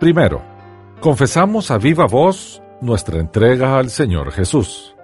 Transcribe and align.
Primero, 0.00 0.42
confesamos 1.00 1.70
a 1.70 1.78
viva 1.78 2.06
voz 2.06 2.62
nuestra 2.80 3.18
entrega 3.18 3.78
al 3.78 3.90
Señor 3.90 4.30
Jesús. 4.32 4.94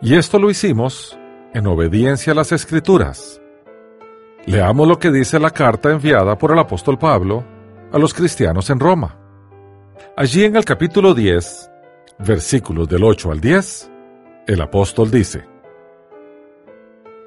Y 0.00 0.16
esto 0.16 0.38
lo 0.38 0.50
hicimos 0.50 1.18
en 1.54 1.66
obediencia 1.66 2.32
a 2.32 2.36
las 2.36 2.52
Escrituras. 2.52 3.41
Leamos 4.46 4.88
lo 4.88 4.98
que 4.98 5.10
dice 5.10 5.38
la 5.38 5.50
carta 5.50 5.90
enviada 5.90 6.36
por 6.36 6.50
el 6.50 6.58
apóstol 6.58 6.98
Pablo 6.98 7.44
a 7.92 7.98
los 7.98 8.12
cristianos 8.12 8.70
en 8.70 8.80
Roma. 8.80 9.16
Allí 10.16 10.44
en 10.44 10.56
el 10.56 10.64
capítulo 10.64 11.14
10, 11.14 11.70
versículos 12.18 12.88
del 12.88 13.04
8 13.04 13.30
al 13.30 13.40
10, 13.40 13.90
el 14.48 14.60
apóstol 14.60 15.10
dice, 15.10 15.46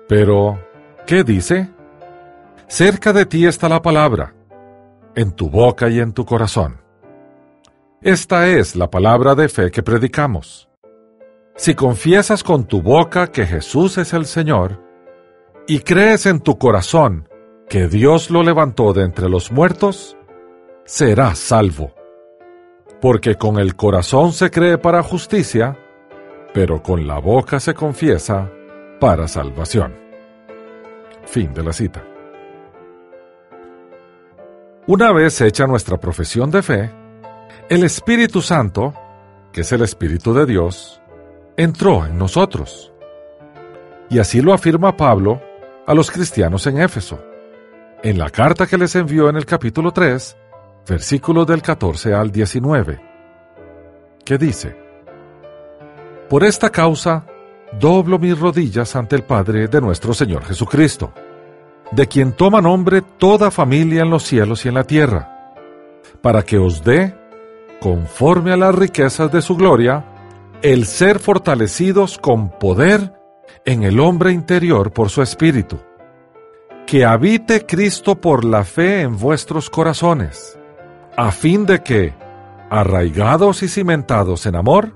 Pero, 0.10 0.60
¿qué 1.08 1.24
dice? 1.24 1.70
Cerca 2.68 3.14
de 3.14 3.26
ti 3.26 3.46
está 3.46 3.70
la 3.70 3.82
palabra, 3.82 4.34
en 5.16 5.32
tu 5.32 5.50
boca 5.50 5.88
y 5.88 6.00
en 6.00 6.12
tu 6.12 6.26
corazón. 6.26 6.82
Esta 8.02 8.50
es 8.50 8.76
la 8.76 8.90
palabra 8.90 9.36
de 9.36 9.48
fe 9.48 9.72
que 9.72 9.82
predicamos. 9.82 10.68
Si 11.56 11.74
confiesas 11.74 12.44
con 12.44 12.66
tu 12.66 12.82
boca 12.82 13.32
que 13.32 13.46
Jesús 13.46 13.98
es 13.98 14.14
el 14.14 14.26
Señor, 14.26 14.85
y 15.68 15.80
crees 15.80 16.26
en 16.26 16.40
tu 16.40 16.58
corazón 16.58 17.28
que 17.70 17.88
Dios 17.88 18.30
lo 18.30 18.44
levantó 18.44 18.94
de 18.94 19.04
entre 19.04 19.30
los 19.30 19.52
muertos, 19.52 20.16
serás 20.86 21.40
salvo. 21.40 21.94
Porque 23.02 23.36
con 23.36 23.58
el 23.58 23.76
corazón 23.76 24.32
se 24.32 24.52
cree 24.52 24.78
para 24.78 25.02
justicia, 25.02 25.78
pero 26.54 26.84
con 26.84 27.08
la 27.08 27.20
boca 27.20 27.60
se 27.60 27.74
confiesa 27.74 28.52
para 29.00 29.28
salvación. 29.28 29.96
Fin 31.26 31.54
de 31.54 31.64
la 31.64 31.74
cita. 31.74 32.04
Una 34.88 35.12
vez 35.12 35.42
hecha 35.42 35.66
nuestra 35.66 35.98
profesión 35.98 36.52
de 36.52 36.62
fe, 36.62 36.92
el 37.70 37.84
Espíritu 37.84 38.42
Santo, 38.42 38.94
que 39.52 39.62
es 39.62 39.72
el 39.72 39.82
Espíritu 39.82 40.32
de 40.36 40.46
Dios, 40.46 41.02
entró 41.58 42.06
en 42.06 42.20
nosotros. 42.20 42.94
Y 44.12 44.20
así 44.20 44.42
lo 44.42 44.54
afirma 44.54 44.96
Pablo 44.96 45.42
a 45.86 45.94
los 45.94 46.10
cristianos 46.10 46.66
en 46.68 46.82
Éfeso, 46.82 47.20
en 48.02 48.18
la 48.18 48.30
carta 48.30 48.66
que 48.66 48.78
les 48.78 48.96
envió 48.96 49.30
en 49.30 49.36
el 49.36 49.46
capítulo 49.46 49.92
3, 49.92 50.38
versículos 50.88 51.46
del 51.48 51.62
14 51.62 52.14
al 52.14 52.32
19, 52.32 53.02
que 54.24 54.38
dice, 54.38 54.76
por 56.30 56.44
esta 56.44 56.72
causa, 56.72 57.26
doblo 57.80 58.18
mis 58.18 58.38
rodillas 58.38 58.96
ante 58.96 59.16
el 59.16 59.24
Padre 59.24 59.68
de 59.68 59.82
nuestro 59.82 60.14
Señor 60.14 60.44
Jesucristo, 60.44 61.14
de 61.92 62.08
quien 62.08 62.34
toma 62.34 62.62
nombre 62.62 63.02
toda 63.02 63.52
familia 63.52 64.02
en 64.02 64.10
los 64.10 64.24
cielos 64.24 64.66
y 64.66 64.70
en 64.70 64.74
la 64.74 64.84
tierra, 64.84 65.54
para 66.22 66.42
que 66.42 66.58
os 66.58 66.84
dé, 66.84 67.16
conforme 67.80 68.52
a 68.52 68.58
las 68.58 68.74
riquezas 68.74 69.32
de 69.32 69.42
su 69.42 69.56
gloria, 69.56 70.04
el 70.64 70.86
ser 70.86 71.20
fortalecidos 71.20 72.18
con 72.18 72.50
poder 72.50 73.14
en 73.66 73.82
el 73.84 74.00
hombre 74.00 74.32
interior 74.32 74.92
por 74.94 75.10
su 75.10 75.22
Espíritu. 75.22 75.80
Que 76.86 77.04
habite 77.04 77.66
Cristo 77.66 78.22
por 78.22 78.46
la 78.46 78.64
fe 78.64 79.02
en 79.02 79.18
vuestros 79.18 79.72
corazones, 79.72 80.60
a 81.18 81.32
fin 81.32 81.66
de 81.66 81.82
que, 81.82 82.14
arraigados 82.70 83.64
y 83.64 83.68
cimentados 83.68 84.46
en 84.46 84.56
amor, 84.56 84.94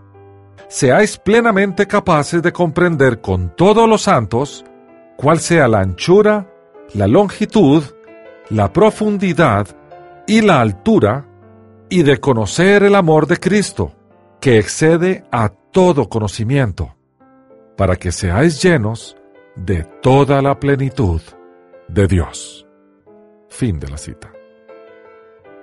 seáis 0.68 1.18
plenamente 1.18 1.88
capaces 1.88 2.44
de 2.44 2.53
comprender 2.53 3.22
con 3.22 3.56
todos 3.56 3.90
los 3.90 4.03
santos 4.03 4.63
cuál 5.18 5.40
sea 5.40 5.68
la 5.68 5.80
anchura, 5.80 6.47
la 6.94 7.07
longitud, 7.07 7.84
la 8.50 8.72
profundidad 8.72 9.68
y 10.28 10.41
la 10.41 10.62
altura, 10.62 11.25
y 11.90 12.03
de 12.03 12.19
conocer 12.19 12.84
el 12.84 12.94
amor 12.94 13.25
de 13.25 13.38
Cristo, 13.38 13.94
que 14.40 14.59
excede 14.59 15.25
a 15.31 15.50
todo 15.50 16.07
conocimiento, 16.07 16.96
para 17.79 17.95
que 17.95 18.12
seáis 18.12 18.62
llenos 18.62 19.16
de 19.56 19.85
toda 20.01 20.41
la 20.41 20.59
plenitud 20.59 21.22
de 21.88 22.07
Dios. 22.07 22.67
Fin 23.47 23.79
de 23.79 23.88
la 23.88 23.97
cita. 23.97 24.34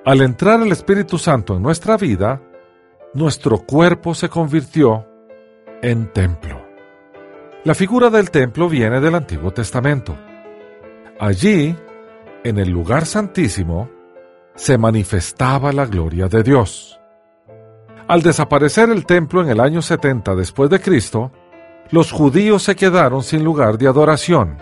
Al 0.02 0.22
entrar 0.22 0.62
el 0.62 0.72
Espíritu 0.72 1.18
Santo 1.18 1.54
en 1.54 1.62
nuestra 1.62 1.98
vida, 1.98 2.40
nuestro 3.12 3.58
cuerpo 3.58 4.14
se 4.14 4.30
convirtió 4.30 5.06
en 5.82 6.10
templo. 6.10 6.64
La 7.64 7.74
figura 7.74 8.08
del 8.08 8.30
templo 8.30 8.66
viene 8.66 8.98
del 8.98 9.14
Antiguo 9.14 9.50
Testamento. 9.50 10.16
Allí, 11.20 11.76
en 12.44 12.56
el 12.56 12.70
lugar 12.70 13.04
santísimo, 13.04 13.90
se 14.54 14.78
manifestaba 14.78 15.70
la 15.70 15.84
gloria 15.84 16.28
de 16.28 16.42
Dios. 16.42 16.98
Al 18.08 18.22
desaparecer 18.22 18.88
el 18.88 19.04
templo 19.04 19.42
en 19.42 19.50
el 19.50 19.60
año 19.60 19.82
70 19.82 20.34
después 20.34 20.70
de 20.70 20.80
Cristo, 20.80 21.30
los 21.90 22.10
judíos 22.12 22.64
se 22.64 22.74
quedaron 22.74 23.22
sin 23.22 23.44
lugar 23.44 23.78
de 23.78 23.86
adoración, 23.86 24.58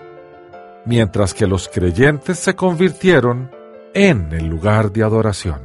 mientras 0.84 1.32
que 1.32 1.46
los 1.46 1.68
creyentes 1.68 2.38
se 2.38 2.54
convirtieron 2.54 3.50
en 3.94 4.32
el 4.32 4.46
lugar 4.46 4.92
de 4.92 5.02
adoración. 5.02 5.60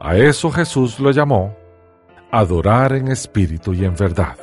A 0.00 0.16
eso 0.16 0.50
Jesús 0.50 1.00
lo 1.00 1.10
llamó 1.10 1.56
adorar 2.30 2.92
en 2.94 3.08
espíritu 3.08 3.72
y 3.72 3.84
en 3.84 3.94
verdad. 3.94 4.36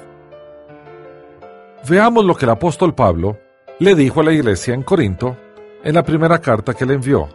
Veamos 1.87 2.25
lo 2.25 2.35
que 2.35 2.45
el 2.45 2.51
apóstol 2.51 2.93
Pablo 2.93 3.37
le 3.79 3.95
dijo 3.95 4.21
a 4.21 4.23
la 4.23 4.31
iglesia 4.31 4.73
en 4.73 4.83
Corinto 4.83 5.37
en 5.83 5.95
la 5.95 6.03
primera 6.03 6.39
carta 6.39 6.73
que 6.73 6.85
le 6.85 6.95
envió. 6.95 7.27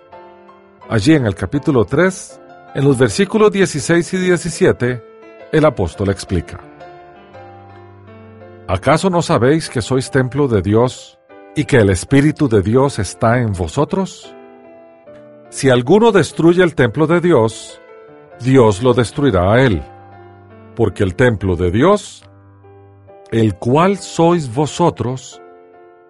Allí 0.89 1.15
en 1.15 1.27
el 1.27 1.35
capítulo 1.35 1.85
3, 1.85 2.41
en 2.75 2.85
los 2.85 2.97
versículos 2.97 3.51
16 3.51 4.15
y 4.15 4.17
17, 4.19 5.05
el 5.53 5.65
apóstol 5.65 6.11
explica. 6.11 6.76
¿Acaso 8.69 9.11
no 9.11 9.23
sabéis 9.23 9.71
que 9.71 9.81
sois 9.81 10.11
templo 10.11 10.49
de 10.49 10.61
Dios 10.61 11.21
y 11.55 11.67
que 11.67 11.77
el 11.77 11.89
Espíritu 11.89 12.49
de 12.49 12.63
Dios 12.63 12.99
está 12.99 13.39
en 13.39 13.53
vosotros? 13.53 14.35
Si 15.51 15.71
alguno 15.71 16.11
destruye 16.11 16.65
el 16.65 16.75
templo 16.75 17.07
de 17.07 17.21
Dios, 17.21 17.81
Dios 18.41 18.83
lo 18.83 18.93
destruirá 18.93 19.53
a 19.53 19.63
él, 19.63 19.85
porque 20.75 21.05
el 21.05 21.15
templo 21.15 21.55
de 21.55 21.71
Dios, 21.71 22.25
el 23.31 23.55
cual 23.55 23.99
sois 23.99 24.53
vosotros, 24.53 25.41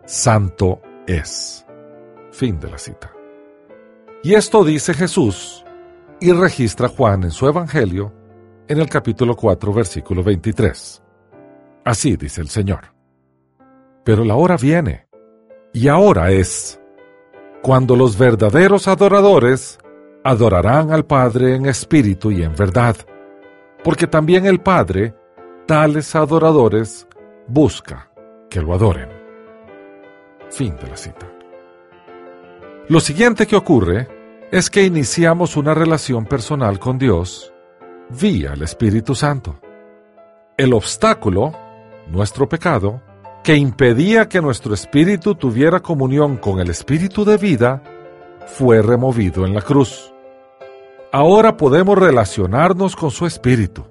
santo 0.06 0.80
es. 1.06 1.66
Fin 2.32 2.58
de 2.58 2.70
la 2.70 2.78
cita. 2.78 3.12
Y 4.22 4.32
esto 4.32 4.64
dice 4.64 4.94
Jesús 4.94 5.62
y 6.20 6.32
registra 6.32 6.88
Juan 6.88 7.24
en 7.24 7.32
su 7.32 7.46
Evangelio 7.46 8.14
en 8.66 8.80
el 8.80 8.88
capítulo 8.88 9.36
4, 9.36 9.72
versículo 9.74 10.22
23. 10.22 11.02
Así 11.86 12.16
dice 12.16 12.40
el 12.40 12.48
Señor. 12.48 12.92
Pero 14.04 14.24
la 14.24 14.34
hora 14.34 14.56
viene, 14.56 15.06
y 15.72 15.86
ahora 15.86 16.32
es, 16.32 16.80
cuando 17.62 17.94
los 17.94 18.18
verdaderos 18.18 18.88
adoradores 18.88 19.78
adorarán 20.24 20.90
al 20.90 21.06
Padre 21.06 21.54
en 21.54 21.66
espíritu 21.66 22.32
y 22.32 22.42
en 22.42 22.56
verdad, 22.56 22.96
porque 23.84 24.08
también 24.08 24.46
el 24.46 24.58
Padre, 24.58 25.14
tales 25.66 26.16
adoradores, 26.16 27.06
busca 27.46 28.10
que 28.50 28.60
lo 28.60 28.74
adoren. 28.74 29.08
Fin 30.50 30.74
de 30.82 30.88
la 30.88 30.96
cita. 30.96 31.32
Lo 32.88 32.98
siguiente 32.98 33.46
que 33.46 33.54
ocurre 33.54 34.08
es 34.50 34.70
que 34.70 34.82
iniciamos 34.82 35.56
una 35.56 35.72
relación 35.72 36.24
personal 36.24 36.80
con 36.80 36.98
Dios 36.98 37.52
vía 38.08 38.54
el 38.54 38.62
Espíritu 38.62 39.14
Santo. 39.14 39.60
El 40.56 40.72
obstáculo, 40.72 41.65
nuestro 42.06 42.48
pecado, 42.48 43.00
que 43.42 43.56
impedía 43.56 44.28
que 44.28 44.40
nuestro 44.40 44.74
espíritu 44.74 45.34
tuviera 45.34 45.80
comunión 45.80 46.36
con 46.36 46.58
el 46.58 46.70
espíritu 46.70 47.24
de 47.24 47.36
vida, 47.36 47.82
fue 48.46 48.82
removido 48.82 49.46
en 49.46 49.54
la 49.54 49.62
cruz. 49.62 50.12
Ahora 51.12 51.56
podemos 51.56 51.96
relacionarnos 51.96 52.96
con 52.96 53.10
su 53.10 53.26
espíritu. 53.26 53.84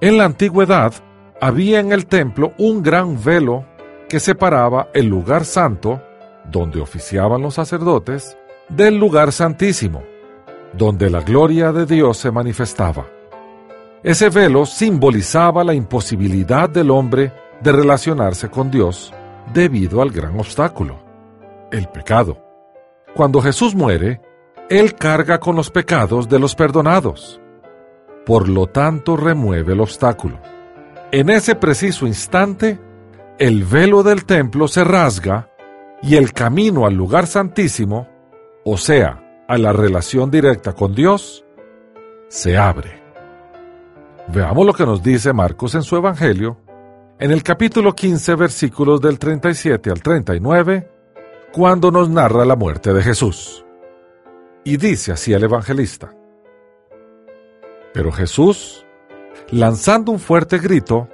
En 0.00 0.16
la 0.16 0.24
antigüedad 0.24 0.92
había 1.40 1.80
en 1.80 1.92
el 1.92 2.06
templo 2.06 2.52
un 2.58 2.82
gran 2.82 3.22
velo 3.22 3.64
que 4.08 4.20
separaba 4.20 4.88
el 4.94 5.06
lugar 5.06 5.44
santo, 5.44 6.02
donde 6.50 6.80
oficiaban 6.80 7.42
los 7.42 7.54
sacerdotes, 7.54 8.36
del 8.68 8.96
lugar 8.96 9.32
santísimo, 9.32 10.02
donde 10.72 11.10
la 11.10 11.20
gloria 11.20 11.72
de 11.72 11.86
Dios 11.86 12.16
se 12.18 12.30
manifestaba. 12.30 13.17
Ese 14.02 14.28
velo 14.28 14.64
simbolizaba 14.64 15.64
la 15.64 15.74
imposibilidad 15.74 16.70
del 16.70 16.90
hombre 16.90 17.32
de 17.60 17.72
relacionarse 17.72 18.48
con 18.48 18.70
Dios 18.70 19.12
debido 19.52 20.02
al 20.02 20.10
gran 20.10 20.38
obstáculo, 20.38 21.02
el 21.72 21.88
pecado. 21.88 22.38
Cuando 23.14 23.40
Jesús 23.40 23.74
muere, 23.74 24.20
Él 24.70 24.94
carga 24.94 25.40
con 25.40 25.56
los 25.56 25.70
pecados 25.70 26.28
de 26.28 26.38
los 26.38 26.54
perdonados. 26.54 27.40
Por 28.24 28.48
lo 28.48 28.66
tanto, 28.66 29.16
remueve 29.16 29.72
el 29.72 29.80
obstáculo. 29.80 30.38
En 31.10 31.30
ese 31.30 31.56
preciso 31.56 32.06
instante, 32.06 32.78
el 33.38 33.64
velo 33.64 34.02
del 34.02 34.26
templo 34.26 34.68
se 34.68 34.84
rasga 34.84 35.50
y 36.02 36.16
el 36.16 36.32
camino 36.32 36.86
al 36.86 36.94
lugar 36.94 37.26
santísimo, 37.26 38.06
o 38.64 38.76
sea, 38.76 39.44
a 39.48 39.58
la 39.58 39.72
relación 39.72 40.30
directa 40.30 40.74
con 40.74 40.94
Dios, 40.94 41.44
se 42.28 42.56
abre. 42.56 43.07
Veamos 44.30 44.66
lo 44.66 44.74
que 44.74 44.84
nos 44.84 45.02
dice 45.02 45.32
Marcos 45.32 45.74
en 45.74 45.82
su 45.82 45.96
Evangelio, 45.96 46.58
en 47.18 47.30
el 47.30 47.42
capítulo 47.42 47.94
15, 47.94 48.34
versículos 48.34 49.00
del 49.00 49.18
37 49.18 49.90
al 49.90 50.02
39, 50.02 50.90
cuando 51.50 51.90
nos 51.90 52.10
narra 52.10 52.44
la 52.44 52.54
muerte 52.54 52.92
de 52.92 53.02
Jesús. 53.02 53.64
Y 54.64 54.76
dice 54.76 55.12
así 55.12 55.32
el 55.32 55.44
evangelista. 55.44 56.14
Pero 57.94 58.12
Jesús, 58.12 58.84
lanzando 59.50 60.12
un 60.12 60.18
fuerte 60.18 60.58
grito, 60.58 61.08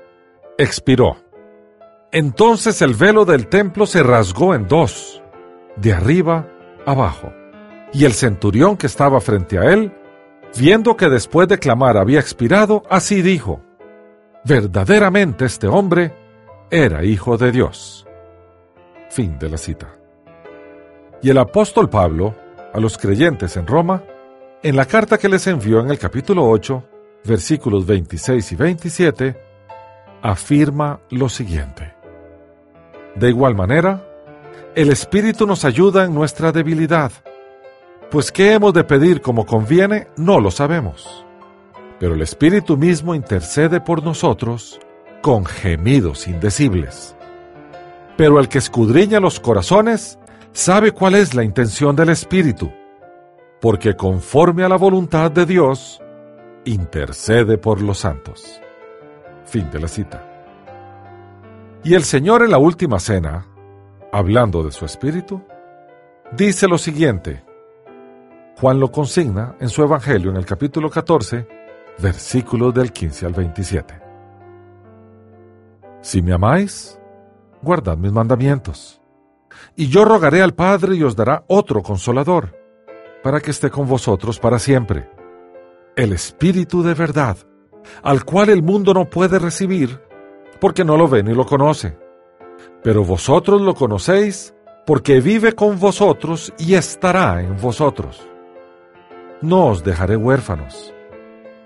expiró. 0.58 1.16
Entonces 2.10 2.82
el 2.82 2.94
velo 2.94 3.24
del 3.24 3.46
templo 3.46 3.86
se 3.86 4.02
rasgó 4.02 4.56
en 4.56 4.66
dos, 4.66 5.22
de 5.76 5.92
arriba 5.92 6.48
abajo, 6.84 7.32
y 7.92 8.06
el 8.06 8.12
centurión 8.12 8.76
que 8.76 8.88
estaba 8.88 9.20
frente 9.20 9.56
a 9.56 9.72
él 9.72 9.92
Viendo 10.56 10.96
que 10.96 11.08
después 11.08 11.48
de 11.48 11.58
clamar 11.58 11.96
había 11.96 12.20
expirado, 12.20 12.84
así 12.88 13.22
dijo, 13.22 13.60
verdaderamente 14.44 15.46
este 15.46 15.66
hombre 15.66 16.14
era 16.70 17.04
hijo 17.04 17.36
de 17.36 17.50
Dios. 17.50 18.06
Fin 19.10 19.36
de 19.38 19.50
la 19.50 19.56
cita. 19.56 19.92
Y 21.22 21.30
el 21.30 21.38
apóstol 21.38 21.90
Pablo, 21.90 22.36
a 22.72 22.78
los 22.78 22.98
creyentes 22.98 23.56
en 23.56 23.66
Roma, 23.66 24.04
en 24.62 24.76
la 24.76 24.86
carta 24.86 25.18
que 25.18 25.28
les 25.28 25.44
envió 25.48 25.80
en 25.80 25.90
el 25.90 25.98
capítulo 25.98 26.48
8, 26.48 26.84
versículos 27.24 27.84
26 27.84 28.52
y 28.52 28.56
27, 28.56 29.36
afirma 30.22 31.00
lo 31.10 31.28
siguiente. 31.28 31.94
De 33.16 33.28
igual 33.28 33.56
manera, 33.56 34.06
el 34.76 34.90
Espíritu 34.90 35.46
nos 35.46 35.64
ayuda 35.64 36.04
en 36.04 36.14
nuestra 36.14 36.52
debilidad 36.52 37.10
pues 38.10 38.30
qué 38.30 38.52
hemos 38.52 38.72
de 38.72 38.84
pedir 38.84 39.20
como 39.20 39.46
conviene, 39.46 40.08
no 40.16 40.40
lo 40.40 40.50
sabemos. 40.50 41.24
Pero 41.98 42.14
el 42.14 42.22
Espíritu 42.22 42.76
mismo 42.76 43.14
intercede 43.14 43.80
por 43.80 44.02
nosotros 44.02 44.80
con 45.22 45.44
gemidos 45.44 46.28
indecibles. 46.28 47.16
Pero 48.16 48.38
el 48.38 48.48
que 48.48 48.58
escudriña 48.58 49.20
los 49.20 49.40
corazones 49.40 50.18
sabe 50.52 50.92
cuál 50.92 51.14
es 51.14 51.34
la 51.34 51.44
intención 51.44 51.96
del 51.96 52.10
Espíritu, 52.10 52.70
porque 53.60 53.96
conforme 53.96 54.64
a 54.64 54.68
la 54.68 54.76
voluntad 54.76 55.30
de 55.30 55.46
Dios, 55.46 56.00
intercede 56.64 57.58
por 57.58 57.80
los 57.80 57.98
santos. 57.98 58.60
Fin 59.44 59.70
de 59.70 59.80
la 59.80 59.88
cita. 59.88 60.22
Y 61.82 61.94
el 61.94 62.04
Señor 62.04 62.42
en 62.42 62.50
la 62.50 62.58
última 62.58 62.98
cena, 62.98 63.46
hablando 64.12 64.62
de 64.62 64.72
su 64.72 64.84
Espíritu, 64.84 65.42
dice 66.32 66.66
lo 66.66 66.78
siguiente, 66.78 67.43
Juan 68.60 68.78
lo 68.78 68.90
consigna 68.92 69.56
en 69.58 69.68
su 69.68 69.82
Evangelio 69.82 70.30
en 70.30 70.36
el 70.36 70.46
capítulo 70.46 70.88
14, 70.88 71.46
versículos 71.98 72.72
del 72.72 72.92
15 72.92 73.26
al 73.26 73.32
27. 73.32 74.00
Si 76.00 76.22
me 76.22 76.32
amáis, 76.32 76.98
guardad 77.62 77.96
mis 77.96 78.12
mandamientos. 78.12 79.00
Y 79.74 79.88
yo 79.88 80.04
rogaré 80.04 80.40
al 80.40 80.54
Padre 80.54 80.94
y 80.94 81.02
os 81.02 81.16
dará 81.16 81.44
otro 81.48 81.82
consolador, 81.82 82.56
para 83.24 83.40
que 83.40 83.50
esté 83.50 83.70
con 83.70 83.88
vosotros 83.88 84.38
para 84.38 84.60
siempre. 84.60 85.10
El 85.96 86.12
Espíritu 86.12 86.84
de 86.84 86.94
verdad, 86.94 87.36
al 88.02 88.24
cual 88.24 88.50
el 88.50 88.62
mundo 88.62 88.94
no 88.94 89.10
puede 89.10 89.40
recibir, 89.40 90.00
porque 90.60 90.84
no 90.84 90.96
lo 90.96 91.08
ve 91.08 91.24
ni 91.24 91.34
lo 91.34 91.44
conoce. 91.44 91.98
Pero 92.84 93.04
vosotros 93.04 93.60
lo 93.60 93.74
conocéis, 93.74 94.54
porque 94.86 95.20
vive 95.20 95.54
con 95.54 95.80
vosotros 95.80 96.52
y 96.56 96.74
estará 96.74 97.42
en 97.42 97.56
vosotros 97.56 98.28
no 99.44 99.66
os 99.66 99.84
dejaré 99.84 100.16
huérfanos. 100.16 100.92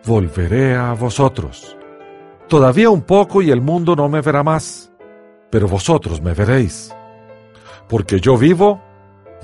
Volveré 0.04 0.74
a 0.76 0.92
vosotros. 0.92 1.76
Todavía 2.48 2.90
un 2.90 3.02
poco 3.02 3.42
y 3.42 3.50
el 3.50 3.60
mundo 3.60 3.94
no 3.94 4.08
me 4.08 4.20
verá 4.20 4.42
más, 4.42 4.90
pero 5.50 5.68
vosotros 5.68 6.20
me 6.20 6.34
veréis. 6.34 6.94
Porque 7.88 8.20
yo 8.20 8.36
vivo, 8.36 8.82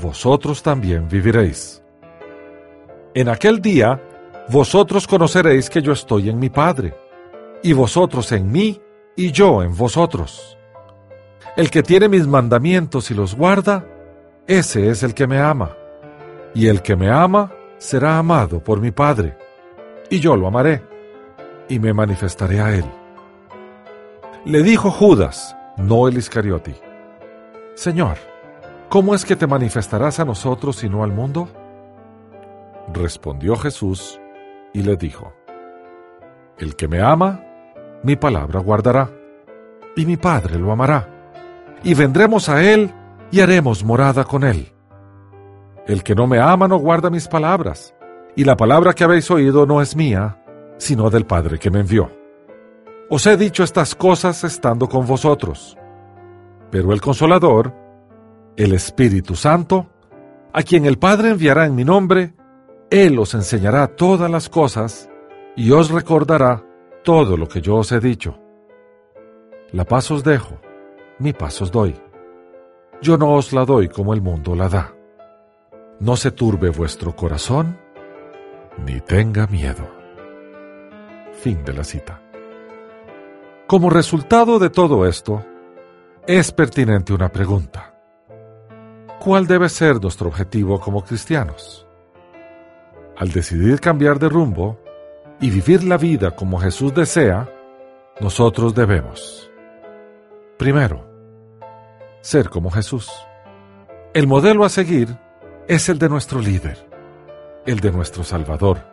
vosotros 0.01 0.63
también 0.63 1.09
viviréis. 1.09 1.83
En 3.15 3.29
aquel 3.29 3.61
día, 3.61 4.03
vosotros 4.49 5.07
conoceréis 5.07 5.71
que 5.71 5.83
yo 5.83 5.93
estoy 5.93 6.29
en 6.29 6.39
mi 6.39 6.51
Padre, 6.51 6.95
y 7.63 7.73
vosotros 7.73 8.33
en 8.33 8.51
mí, 8.51 8.81
y 9.17 9.33
yo 9.33 9.63
en 9.63 9.77
vosotros. 9.77 10.59
El 11.57 11.71
que 11.71 11.83
tiene 11.83 12.09
mis 12.09 12.27
mandamientos 12.27 13.11
y 13.11 13.15
los 13.15 13.37
guarda, 13.37 13.87
ese 14.47 14.91
es 14.91 15.03
el 15.03 15.15
que 15.15 15.27
me 15.27 15.39
ama. 15.39 15.77
Y 16.55 16.69
el 16.69 16.83
que 16.83 16.97
me 16.97 17.11
ama, 17.11 17.53
será 17.85 18.17
amado 18.17 18.61
por 18.61 18.81
mi 18.81 18.93
Padre, 18.93 19.37
y 20.09 20.19
yo 20.19 20.37
lo 20.37 20.47
amaré, 20.47 20.83
y 21.69 21.79
me 21.79 21.93
manifestaré 21.93 22.59
a 22.59 22.75
él. 22.75 22.85
Le 24.47 24.63
dijo 24.63 24.91
Judas, 24.91 25.55
no 25.77 26.09
el 26.09 26.17
Iscariote, 26.17 26.81
Señor, 27.75 28.17
¿cómo 28.89 29.15
es 29.15 29.27
que 29.27 29.37
te 29.37 29.47
manifestarás 29.47 30.19
a 30.19 30.25
nosotros 30.25 30.83
y 30.83 30.89
no 30.89 31.05
al 31.05 31.13
mundo? 31.13 31.47
Respondió 32.91 33.55
Jesús 33.57 34.19
y 34.73 34.83
le 34.83 34.97
dijo, 34.97 35.35
El 36.57 36.77
que 36.77 36.89
me 36.89 37.03
ama, 37.03 37.45
mi 38.03 38.17
palabra 38.17 38.61
guardará, 38.61 39.11
y 39.95 40.07
mi 40.07 40.17
Padre 40.17 40.59
lo 40.59 40.73
amará, 40.73 41.07
y 41.83 41.93
vendremos 41.93 42.49
a 42.49 42.63
él 42.63 42.91
y 43.31 43.41
haremos 43.41 43.85
morada 43.85 44.25
con 44.25 44.43
él. 44.43 44.74
El 45.87 46.03
que 46.03 46.15
no 46.15 46.27
me 46.27 46.39
ama 46.39 46.67
no 46.67 46.79
guarda 46.79 47.11
mis 47.11 47.29
palabras, 47.29 47.95
y 48.37 48.45
la 48.45 48.57
palabra 48.57 48.95
que 48.95 49.05
habéis 49.05 49.31
oído 49.31 49.67
no 49.67 49.83
es 49.83 49.95
mía, 49.95 50.39
sino 50.79 51.11
del 51.11 51.27
Padre 51.27 51.59
que 51.59 51.71
me 51.71 51.81
envió. 51.81 52.11
Os 53.11 53.27
he 53.27 53.37
dicho 53.37 53.63
estas 53.63 53.95
cosas 53.95 54.45
estando 54.45 54.89
con 54.89 55.07
vosotros. 55.07 55.77
Pero 56.71 56.93
el 56.93 57.03
consolador, 57.03 57.75
el 58.57 58.73
Espíritu 58.73 59.37
Santo, 59.37 59.91
a 60.55 60.63
quien 60.63 60.87
el 60.87 60.99
Padre 60.99 61.31
enviará 61.31 61.67
en 61.67 61.75
mi 61.75 61.85
nombre, 61.85 62.35
Él 62.91 63.19
os 63.19 63.35
enseñará 63.35 63.89
todas 63.89 64.31
las 64.31 64.49
cosas 64.49 65.11
y 65.55 65.71
os 65.71 65.91
recordará 65.91 66.65
todo 67.03 67.37
lo 67.37 67.47
que 67.47 67.61
yo 67.61 67.77
os 67.77 67.93
he 67.93 68.01
dicho. 68.01 68.39
La 69.71 69.85
paz 69.85 70.11
os 70.11 70.25
dejo, 70.25 70.59
mi 71.19 71.35
paz 71.35 71.61
os 71.61 71.71
doy. 71.71 71.95
Yo 73.03 73.19
no 73.19 73.35
os 73.35 73.53
la 73.53 73.67
doy 73.67 73.89
como 73.89 74.15
el 74.15 74.23
mundo 74.23 74.55
la 74.55 74.69
da 74.69 74.94
no 76.01 76.17
se 76.17 76.31
turbe 76.31 76.71
vuestro 76.71 77.15
corazón, 77.15 77.79
ni 78.85 79.01
tenga 79.01 79.47
miedo. 79.47 79.89
Fin 81.33 81.65
de 81.65 81.73
la 81.73 81.85
cita. 81.85 82.21
Como 83.67 83.91
resultado 83.91 84.59
de 84.59 84.71
todo 84.71 85.07
esto, 85.07 85.45
es 86.27 86.53
pertinente 86.53 87.13
una 87.13 87.31
pregunta. 87.31 87.95
¿Cuál 89.21 89.47
debe 89.47 89.69
ser 89.69 90.01
nuestro 90.01 90.29
objetivo 90.29 90.81
como 90.81 91.03
cristianos? 91.03 91.85
al 93.17 93.31
decidir 93.31 93.81
cambiar 93.81 94.19
de 94.19 94.29
rumbo 94.29 94.79
y 95.41 95.51
vivir 95.51 95.85
la 95.85 95.97
vida 95.97 96.33
como 96.33 96.59
Jesús 96.59 96.95
desea, 96.95 97.49
nosotros 98.21 98.75
debemos, 98.75 99.51
primero, 100.59 101.07
ser 102.21 102.49
como 102.49 102.71
Jesús. 102.71 103.11
El 104.15 104.27
modelo 104.27 104.65
a 104.65 104.69
seguir 104.69 105.17
es 105.67 105.89
el 105.89 105.99
de 105.99 106.09
nuestro 106.09 106.41
líder, 106.41 106.87
el 107.65 107.81
de 107.81 107.91
nuestro 107.91 108.23
Salvador. 108.23 108.85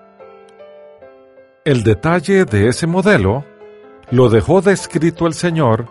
El 1.66 1.84
detalle 1.84 2.46
de 2.46 2.70
ese 2.70 2.88
modelo 2.88 3.46
lo 4.10 4.30
dejó 4.30 4.62
descrito 4.62 5.28
el 5.28 5.34
Señor 5.34 5.88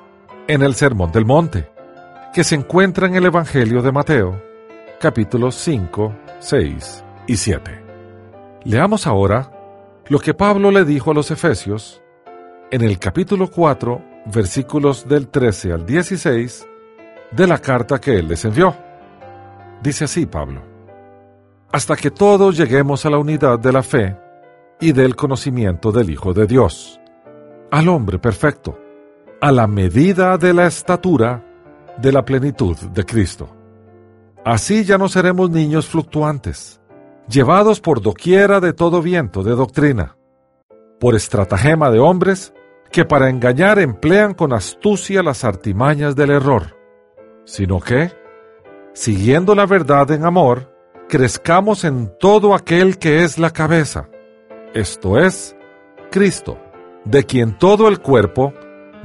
en 0.49 0.63
el 0.63 0.75
Sermón 0.75 1.13
del 1.13 1.27
Monte, 1.27 1.69
que 2.33 2.45
se 2.45 2.55
encuentra 2.55 3.07
en 3.07 3.15
el 3.15 3.27
Evangelio 3.27 3.83
de 3.83 3.93
Mateo, 3.93 4.43
capítulos 4.99 5.55
5, 5.57 6.15
6 6.39 7.05
y 7.27 7.37
7. 7.37 7.83
Leamos 8.65 9.07
ahora 9.07 9.53
lo 10.09 10.19
que 10.19 10.35
Pablo 10.35 10.71
le 10.71 10.85
dijo 10.85 11.11
a 11.11 11.15
los 11.15 11.31
Efesios 11.31 12.03
en 12.71 12.83
el 12.83 12.99
capítulo 12.99 13.51
4, 13.51 14.03
versículos 14.33 15.07
del 15.07 15.29
13 15.29 15.73
al 15.73 15.87
16 15.87 16.67
de 17.33 17.47
la 17.47 17.59
carta 17.59 18.01
que 18.01 18.19
él 18.19 18.29
les 18.29 18.45
envió. 18.45 18.75
Dice 19.83 20.05
así 20.05 20.27
Pablo, 20.27 20.70
hasta 21.73 21.97
que 21.97 22.11
todos 22.11 22.57
lleguemos 22.57 23.07
a 23.07 23.11
la 23.11 23.19
unidad 23.19 23.59
de 23.59 23.73
la 23.73 23.83
fe 23.83 24.17
y 24.81 24.93
del 24.93 25.15
conocimiento 25.15 25.93
del 25.93 26.11
Hijo 26.11 26.33
de 26.33 26.47
Dios, 26.47 27.00
al 27.71 27.89
hombre 27.89 28.19
perfecto, 28.19 28.79
a 29.41 29.53
la 29.53 29.67
medida 29.67 30.37
de 30.37 30.53
la 30.53 30.67
estatura 30.67 31.45
de 31.99 32.12
la 32.12 32.25
plenitud 32.25 32.77
de 32.77 33.05
Cristo. 33.05 33.55
Así 34.45 34.85
ya 34.85 34.99
no 34.99 35.09
seremos 35.09 35.50
niños 35.50 35.87
fluctuantes, 35.87 36.81
llevados 37.29 37.81
por 37.81 38.00
doquiera 38.00 38.59
de 38.61 38.73
todo 38.73 39.03
viento 39.03 39.43
de 39.43 39.53
doctrina, 39.53 40.17
por 40.99 41.15
estratagema 41.15 41.91
de 41.91 41.99
hombres 41.99 42.53
que 42.91 43.05
para 43.05 43.31
engañar 43.31 43.79
emplean 43.79 44.35
con 44.35 44.53
astucia 44.53 45.23
las 45.23 45.45
artimañas 45.45 46.17
del 46.17 46.31
error, 46.31 46.77
sino 47.45 47.81
que, 47.81 48.12
siguiendo 48.93 49.55
la 49.55 49.67
verdad 49.67 50.11
en 50.11 50.25
amor, 50.25 50.70
crezcamos 51.11 51.83
en 51.83 52.17
todo 52.21 52.55
aquel 52.55 52.97
que 52.97 53.25
es 53.25 53.37
la 53.37 53.50
cabeza, 53.50 54.09
esto 54.73 55.19
es, 55.19 55.57
Cristo, 56.11 56.57
de 57.05 57.25
quien 57.25 57.59
todo 57.59 57.88
el 57.88 57.99
cuerpo, 57.99 58.55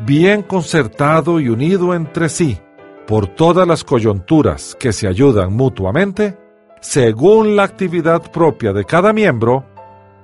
bien 0.06 0.44
concertado 0.44 1.40
y 1.40 1.50
unido 1.50 1.96
entre 1.96 2.30
sí, 2.30 2.60
por 3.08 3.28
todas 3.28 3.68
las 3.68 3.84
coyunturas 3.84 4.78
que 4.80 4.94
se 4.94 5.08
ayudan 5.08 5.54
mutuamente, 5.54 6.38
según 6.80 7.56
la 7.56 7.64
actividad 7.64 8.32
propia 8.32 8.72
de 8.72 8.86
cada 8.86 9.12
miembro, 9.12 9.66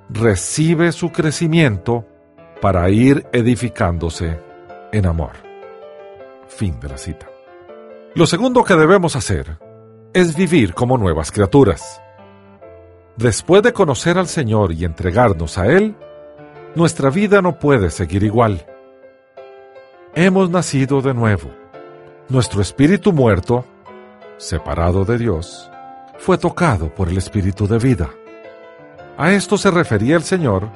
recibe 0.07 0.91
su 0.91 1.11
crecimiento 1.11 2.05
para 2.61 2.87
ir 2.91 3.25
edificándose 3.33 4.39
en 4.91 5.07
amor. 5.07 5.31
Fin 6.47 6.79
de 6.79 6.89
la 6.89 6.97
cita. 6.99 7.27
Lo 8.13 8.27
segundo 8.27 8.63
que 8.63 8.75
debemos 8.75 9.15
hacer 9.15 9.70
es 10.13 10.35
vivir 10.35 10.73
como 10.73 10.97
nuevas 10.97 11.31
criaturas. 11.31 12.01
Después 13.15 13.63
de 13.63 13.73
conocer 13.73 14.17
al 14.17 14.27
Señor 14.27 14.73
y 14.73 14.83
entregarnos 14.83 15.57
a 15.57 15.67
Él, 15.67 15.95
nuestra 16.75 17.09
vida 17.09 17.41
no 17.41 17.59
puede 17.59 17.89
seguir 17.89 18.23
igual. 18.23 18.65
Hemos 20.13 20.49
nacido 20.49 21.01
de 21.01 21.13
nuevo. 21.13 21.49
Nuestro 22.29 22.61
espíritu 22.61 23.13
muerto, 23.13 23.65
separado 24.37 25.05
de 25.05 25.17
Dios, 25.17 25.69
fue 26.17 26.37
tocado 26.37 26.93
por 26.93 27.09
el 27.09 27.17
espíritu 27.17 27.67
de 27.67 27.77
vida. 27.77 28.09
A 29.17 29.31
esto 29.31 29.57
se 29.57 29.71
refería 29.71 30.15
el 30.15 30.23
Señor 30.23 30.69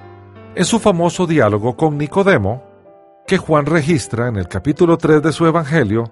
en 0.55 0.65
su 0.65 0.79
famoso 0.79 1.25
diálogo 1.27 1.75
con 1.75 1.97
Nicodemo, 1.97 2.63
que 3.27 3.37
Juan 3.37 3.65
registra 3.65 4.27
en 4.27 4.37
el 4.37 4.47
capítulo 4.47 4.97
3 4.97 5.21
de 5.21 5.31
su 5.33 5.45
Evangelio, 5.45 6.05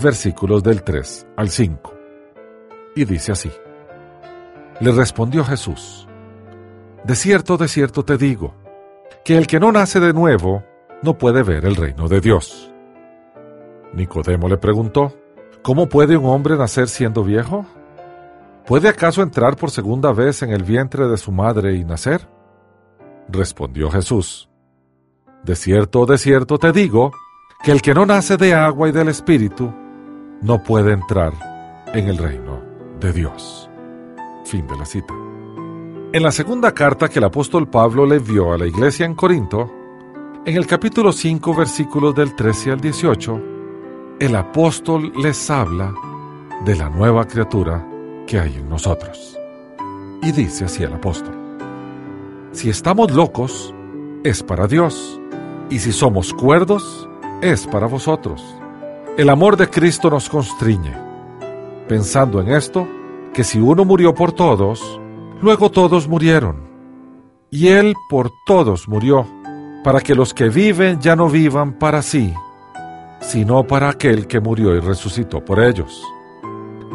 versículos 0.00 0.62
del 0.62 0.82
3 0.82 1.26
al 1.36 1.50
5. 1.50 1.93
Y 2.94 3.04
dice 3.04 3.32
así. 3.32 3.50
Le 4.80 4.92
respondió 4.92 5.44
Jesús, 5.44 6.08
De 7.04 7.14
cierto, 7.14 7.56
de 7.56 7.68
cierto 7.68 8.04
te 8.04 8.16
digo, 8.16 8.54
que 9.24 9.36
el 9.36 9.46
que 9.46 9.60
no 9.60 9.72
nace 9.72 10.00
de 10.00 10.12
nuevo 10.12 10.64
no 11.02 11.16
puede 11.16 11.42
ver 11.42 11.64
el 11.64 11.76
reino 11.76 12.08
de 12.08 12.20
Dios. 12.20 12.72
Nicodemo 13.92 14.48
le 14.48 14.56
preguntó, 14.56 15.14
¿Cómo 15.62 15.88
puede 15.88 16.16
un 16.16 16.26
hombre 16.26 16.56
nacer 16.56 16.88
siendo 16.88 17.24
viejo? 17.24 17.64
¿Puede 18.66 18.88
acaso 18.88 19.22
entrar 19.22 19.56
por 19.56 19.70
segunda 19.70 20.12
vez 20.12 20.42
en 20.42 20.50
el 20.50 20.62
vientre 20.62 21.06
de 21.06 21.16
su 21.16 21.30
madre 21.32 21.74
y 21.76 21.84
nacer? 21.84 22.28
Respondió 23.28 23.90
Jesús, 23.90 24.50
De 25.44 25.54
cierto, 25.54 26.04
de 26.06 26.18
cierto 26.18 26.58
te 26.58 26.72
digo, 26.72 27.12
que 27.62 27.72
el 27.72 27.80
que 27.80 27.94
no 27.94 28.04
nace 28.04 28.36
de 28.36 28.54
agua 28.54 28.88
y 28.88 28.92
del 28.92 29.08
Espíritu, 29.08 29.72
no 30.42 30.62
puede 30.62 30.92
entrar 30.92 31.32
en 31.94 32.08
el 32.08 32.18
reino 32.18 32.73
de 33.04 33.12
Dios. 33.12 33.68
Fin 34.46 34.66
de 34.66 34.76
la 34.78 34.86
cita. 34.86 35.12
En 36.12 36.22
la 36.22 36.32
segunda 36.32 36.72
carta 36.72 37.08
que 37.08 37.18
el 37.18 37.26
apóstol 37.26 37.68
Pablo 37.68 38.06
le 38.06 38.16
envió 38.16 38.54
a 38.54 38.58
la 38.58 38.66
iglesia 38.66 39.04
en 39.04 39.14
Corinto, 39.14 39.70
en 40.46 40.56
el 40.56 40.66
capítulo 40.66 41.12
5, 41.12 41.54
versículos 41.54 42.14
del 42.14 42.34
13 42.34 42.72
al 42.72 42.80
18, 42.80 43.42
el 44.20 44.34
apóstol 44.36 45.12
les 45.20 45.50
habla 45.50 45.94
de 46.64 46.76
la 46.76 46.88
nueva 46.88 47.26
criatura 47.26 47.86
que 48.26 48.38
hay 48.38 48.54
en 48.54 48.70
nosotros. 48.70 49.38
Y 50.22 50.32
dice 50.32 50.64
así 50.64 50.82
el 50.82 50.94
apóstol. 50.94 51.34
Si 52.52 52.70
estamos 52.70 53.10
locos, 53.10 53.74
es 54.24 54.42
para 54.42 54.66
Dios, 54.66 55.20
y 55.68 55.78
si 55.78 55.92
somos 55.92 56.32
cuerdos, 56.32 57.06
es 57.42 57.66
para 57.66 57.86
vosotros. 57.86 58.42
El 59.18 59.28
amor 59.28 59.58
de 59.58 59.68
Cristo 59.68 60.08
nos 60.08 60.30
constriñe, 60.30 61.04
pensando 61.88 62.40
en 62.40 62.48
esto, 62.48 62.86
que 63.32 63.44
si 63.44 63.58
uno 63.58 63.84
murió 63.84 64.14
por 64.14 64.32
todos, 64.32 65.00
luego 65.40 65.70
todos 65.70 66.08
murieron. 66.08 66.56
Y 67.50 67.68
Él 67.68 67.94
por 68.08 68.30
todos 68.46 68.88
murió, 68.88 69.26
para 69.82 70.00
que 70.00 70.14
los 70.14 70.34
que 70.34 70.48
viven 70.48 71.00
ya 71.00 71.14
no 71.14 71.28
vivan 71.28 71.78
para 71.78 72.02
sí, 72.02 72.32
sino 73.20 73.66
para 73.66 73.90
aquel 73.90 74.26
que 74.26 74.40
murió 74.40 74.74
y 74.74 74.80
resucitó 74.80 75.44
por 75.44 75.62
ellos. 75.62 76.02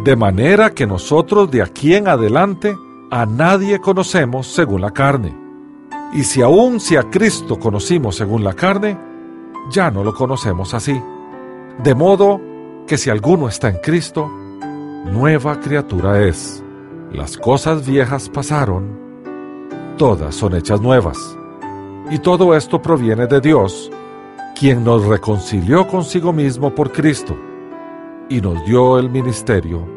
De 0.03 0.15
manera 0.15 0.71
que 0.71 0.87
nosotros 0.87 1.51
de 1.51 1.61
aquí 1.61 1.93
en 1.93 2.07
adelante 2.07 2.75
a 3.11 3.25
nadie 3.25 3.79
conocemos 3.79 4.47
según 4.47 4.81
la 4.81 4.91
carne. 4.91 5.35
Y 6.13 6.23
si 6.23 6.41
aún 6.41 6.79
si 6.79 6.95
a 6.95 7.03
Cristo 7.03 7.59
conocimos 7.59 8.15
según 8.15 8.43
la 8.43 8.53
carne, 8.53 8.97
ya 9.69 9.91
no 9.91 10.03
lo 10.03 10.13
conocemos 10.13 10.73
así. 10.73 10.99
De 11.83 11.95
modo 11.95 12.39
que 12.87 12.97
si 12.97 13.09
alguno 13.09 13.47
está 13.47 13.69
en 13.69 13.77
Cristo, 13.77 14.31
nueva 15.05 15.59
criatura 15.59 16.21
es. 16.25 16.63
Las 17.11 17.37
cosas 17.37 17.87
viejas 17.87 18.29
pasaron, 18.29 18.97
todas 19.97 20.35
son 20.35 20.55
hechas 20.55 20.81
nuevas. 20.81 21.17
Y 22.11 22.19
todo 22.19 22.55
esto 22.55 22.81
proviene 22.81 23.27
de 23.27 23.41
Dios, 23.41 23.91
quien 24.57 24.83
nos 24.83 25.05
reconcilió 25.05 25.87
consigo 25.87 26.33
mismo 26.33 26.73
por 26.73 26.91
Cristo 26.91 27.37
y 28.29 28.41
nos 28.41 28.63
dio 28.65 28.99
el 28.99 29.09
ministerio 29.09 29.87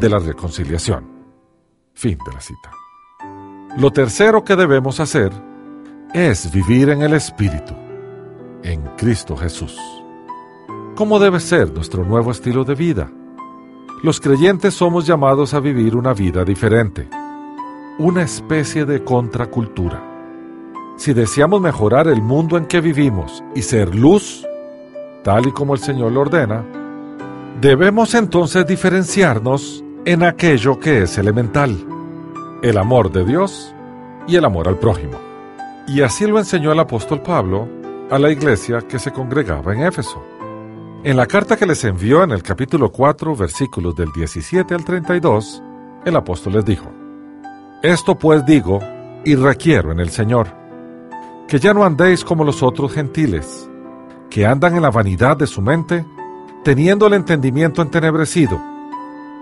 de 0.00 0.08
la 0.08 0.18
reconciliación. 0.18 1.06
Fin 1.94 2.18
de 2.26 2.32
la 2.32 2.40
cita. 2.40 2.70
Lo 3.78 3.90
tercero 3.90 4.44
que 4.44 4.56
debemos 4.56 5.00
hacer 5.00 5.32
es 6.14 6.50
vivir 6.52 6.90
en 6.90 7.02
el 7.02 7.14
Espíritu, 7.14 7.74
en 8.62 8.82
Cristo 8.96 9.36
Jesús. 9.36 9.78
¿Cómo 10.94 11.18
debe 11.18 11.40
ser 11.40 11.72
nuestro 11.72 12.04
nuevo 12.04 12.30
estilo 12.30 12.64
de 12.64 12.74
vida? 12.74 13.10
Los 14.02 14.20
creyentes 14.20 14.74
somos 14.74 15.06
llamados 15.06 15.54
a 15.54 15.60
vivir 15.60 15.94
una 15.94 16.12
vida 16.12 16.44
diferente, 16.44 17.08
una 18.00 18.22
especie 18.22 18.84
de 18.84 19.04
contracultura. 19.04 20.02
Si 20.96 21.12
deseamos 21.12 21.60
mejorar 21.60 22.08
el 22.08 22.20
mundo 22.20 22.56
en 22.56 22.66
que 22.66 22.80
vivimos 22.80 23.44
y 23.54 23.62
ser 23.62 23.94
luz, 23.94 24.44
tal 25.22 25.46
y 25.46 25.52
como 25.52 25.74
el 25.74 25.78
Señor 25.78 26.10
lo 26.10 26.22
ordena, 26.22 26.64
debemos 27.60 28.16
entonces 28.16 28.66
diferenciarnos 28.66 29.84
en 30.04 30.24
aquello 30.24 30.80
que 30.80 31.02
es 31.02 31.16
elemental, 31.16 31.76
el 32.60 32.78
amor 32.78 33.12
de 33.12 33.24
Dios 33.24 33.72
y 34.26 34.34
el 34.34 34.44
amor 34.44 34.66
al 34.66 34.80
prójimo. 34.80 35.16
Y 35.86 36.00
así 36.00 36.26
lo 36.26 36.40
enseñó 36.40 36.72
el 36.72 36.80
apóstol 36.80 37.22
Pablo 37.22 37.68
a 38.10 38.18
la 38.18 38.32
iglesia 38.32 38.80
que 38.80 38.98
se 38.98 39.12
congregaba 39.12 39.72
en 39.72 39.82
Éfeso. 39.82 40.31
En 41.04 41.16
la 41.16 41.26
carta 41.26 41.56
que 41.56 41.66
les 41.66 41.82
envió 41.82 42.22
en 42.22 42.30
el 42.30 42.44
capítulo 42.44 42.92
4, 42.92 43.34
versículos 43.34 43.96
del 43.96 44.12
17 44.12 44.72
al 44.72 44.84
32, 44.84 45.60
el 46.04 46.14
apóstol 46.14 46.52
les 46.52 46.64
dijo, 46.64 46.92
Esto 47.82 48.16
pues 48.16 48.46
digo 48.46 48.78
y 49.24 49.34
requiero 49.34 49.90
en 49.90 49.98
el 49.98 50.10
Señor, 50.10 50.54
que 51.48 51.58
ya 51.58 51.74
no 51.74 51.84
andéis 51.84 52.24
como 52.24 52.44
los 52.44 52.62
otros 52.62 52.92
gentiles, 52.92 53.68
que 54.30 54.46
andan 54.46 54.76
en 54.76 54.82
la 54.82 54.92
vanidad 54.92 55.36
de 55.36 55.48
su 55.48 55.60
mente, 55.60 56.04
teniendo 56.62 57.08
el 57.08 57.14
entendimiento 57.14 57.82
entenebrecido, 57.82 58.62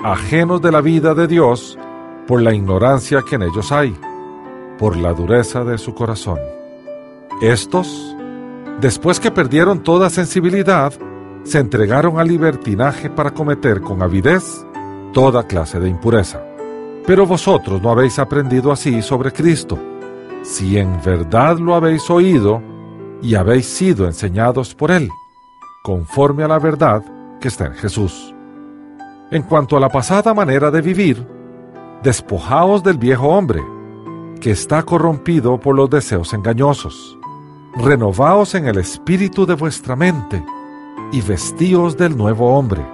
ajenos 0.03 0.63
de 0.63 0.73
la 0.73 0.81
vida 0.81 1.13
de 1.13 1.27
Dios 1.27 1.79
por 2.27 2.41
la 2.41 2.55
ignorancia 2.55 3.21
que 3.29 3.35
en 3.35 3.43
ellos 3.43 3.71
hay 3.71 3.95
por 4.79 4.97
la 4.97 5.13
dureza 5.13 5.63
de 5.63 5.77
su 5.77 5.95
corazón. 5.95 6.39
Estos, 7.43 8.17
después 8.81 9.21
que 9.21 9.31
perdieron 9.31 9.83
toda 9.83 10.09
sensibilidad, 10.09 10.95
se 11.45 11.59
entregaron 11.59 12.19
al 12.19 12.29
libertinaje 12.29 13.11
para 13.11 13.33
cometer 13.33 13.81
con 13.81 14.03
avidez 14.03 14.65
toda 15.13 15.47
clase 15.47 15.81
de 15.81 15.89
impureza. 15.89 16.43
Pero 17.07 17.27
vosotros 17.27 17.83
no 17.83 17.91
habéis 17.91 18.19
aprendido 18.19 18.71
así 18.71 19.03
sobre 19.03 19.33
Cristo, 19.33 19.79
si 20.43 20.79
en 20.79 21.01
verdad 21.03 21.59
lo 21.59 21.75
habéis 21.75 22.09
oído 22.11 22.63
y 23.23 23.35
habéis 23.35 23.67
sido 23.67 24.07
enseñados 24.07 24.75
por 24.75 24.91
Él, 24.91 25.09
conforme 25.83 26.45
a 26.45 26.49
la 26.49 26.59
verdad 26.59 27.03
que 27.41 27.49
está 27.49 27.67
en 27.67 27.75
Jesús. 27.75 28.35
En 29.31 29.43
cuanto 29.43 29.77
a 29.77 29.81
la 29.81 29.89
pasada 29.89 30.35
manera 30.35 30.71
de 30.71 30.83
vivir, 30.83 31.27
despojaos 32.03 32.83
del 32.83 32.99
viejo 32.99 33.29
hombre, 33.29 33.63
que 34.41 34.51
está 34.51 34.83
corrompido 34.83 35.59
por 35.61 35.77
los 35.77 35.91
deseos 35.91 36.33
engañosos. 36.33 37.19
Renovaos 37.77 38.55
en 38.55 38.67
el 38.67 38.79
espíritu 38.79 39.47
de 39.47 39.55
vuestra 39.55 39.95
mente 39.95 40.43
y 41.13 41.21
vestíos 41.21 41.97
del 41.97 42.17
nuevo 42.17 42.57
hombre, 42.57 42.85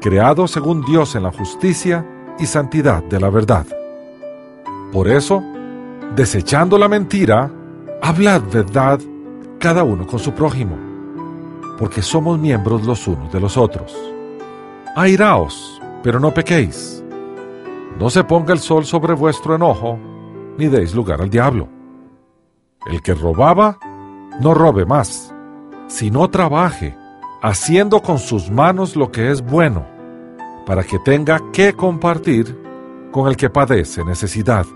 creado 0.00 0.46
según 0.46 0.84
Dios 0.84 1.14
en 1.14 1.22
la 1.22 1.32
justicia 1.32 2.06
y 2.38 2.46
santidad 2.46 3.02
de 3.02 3.20
la 3.20 3.30
verdad. 3.30 3.66
Por 4.92 5.08
eso, 5.08 5.42
desechando 6.14 6.78
la 6.78 6.88
mentira, 6.88 7.50
hablad 8.02 8.42
verdad 8.52 9.00
cada 9.58 9.82
uno 9.82 10.06
con 10.06 10.18
su 10.18 10.32
prójimo, 10.32 10.76
porque 11.78 12.02
somos 12.02 12.38
miembros 12.38 12.84
los 12.84 13.06
unos 13.06 13.32
de 13.32 13.40
los 13.40 13.56
otros. 13.56 13.96
Airaos, 14.96 15.80
pero 16.02 16.20
no 16.20 16.32
pequéis. 16.32 17.02
No 17.98 18.10
se 18.10 18.24
ponga 18.24 18.52
el 18.52 18.60
sol 18.60 18.84
sobre 18.84 19.14
vuestro 19.14 19.54
enojo, 19.54 19.98
ni 20.56 20.66
deis 20.66 20.94
lugar 20.94 21.20
al 21.20 21.30
diablo. 21.30 21.68
El 22.86 23.02
que 23.02 23.14
robaba, 23.14 23.78
no 24.40 24.54
robe 24.54 24.86
más, 24.86 25.34
sino 25.88 26.28
trabaje, 26.30 26.96
haciendo 27.42 28.02
con 28.02 28.18
sus 28.18 28.50
manos 28.50 28.96
lo 28.96 29.10
que 29.10 29.30
es 29.30 29.42
bueno, 29.42 29.86
para 30.66 30.82
que 30.82 30.98
tenga 30.98 31.40
que 31.52 31.72
compartir 31.74 32.56
con 33.12 33.28
el 33.28 33.36
que 33.36 33.50
padece 33.50 34.04
necesidad. 34.04 34.66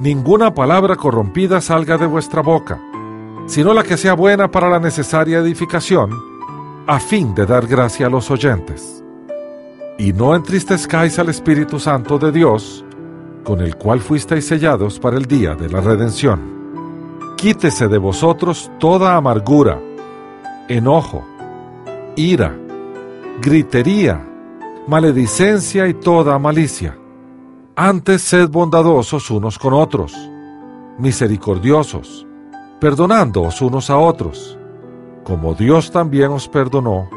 Ninguna 0.00 0.52
palabra 0.52 0.96
corrompida 0.96 1.60
salga 1.60 1.96
de 1.96 2.06
vuestra 2.06 2.42
boca, 2.42 2.80
sino 3.46 3.72
la 3.72 3.84
que 3.84 3.96
sea 3.96 4.14
buena 4.14 4.50
para 4.50 4.68
la 4.68 4.80
necesaria 4.80 5.38
edificación, 5.38 6.10
a 6.86 6.98
fin 6.98 7.34
de 7.34 7.46
dar 7.46 7.66
gracia 7.66 8.06
a 8.06 8.10
los 8.10 8.30
oyentes. 8.30 9.04
Y 9.98 10.12
no 10.12 10.34
entristezcáis 10.34 11.18
al 11.18 11.28
Espíritu 11.28 11.78
Santo 11.78 12.18
de 12.18 12.32
Dios, 12.32 12.84
con 13.44 13.60
el 13.60 13.76
cual 13.76 14.00
fuisteis 14.00 14.46
sellados 14.46 14.98
para 14.98 15.16
el 15.16 15.26
día 15.26 15.54
de 15.54 15.68
la 15.68 15.80
redención. 15.80 16.40
Quítese 17.36 17.88
de 17.88 17.98
vosotros 17.98 18.70
toda 18.78 19.16
amargura, 19.16 19.80
enojo, 20.68 21.24
ira, 22.16 22.54
gritería, 23.40 24.26
maledicencia 24.86 25.86
y 25.88 25.94
toda 25.94 26.38
malicia. 26.38 26.96
Antes 27.74 28.22
sed 28.22 28.48
bondadosos 28.50 29.30
unos 29.30 29.58
con 29.58 29.72
otros, 29.72 30.14
misericordiosos, 30.98 32.26
perdonándoos 32.80 33.62
unos 33.62 33.88
a 33.90 33.96
otros, 33.96 34.58
como 35.24 35.54
Dios 35.54 35.90
también 35.90 36.30
os 36.32 36.48
perdonó 36.48 37.08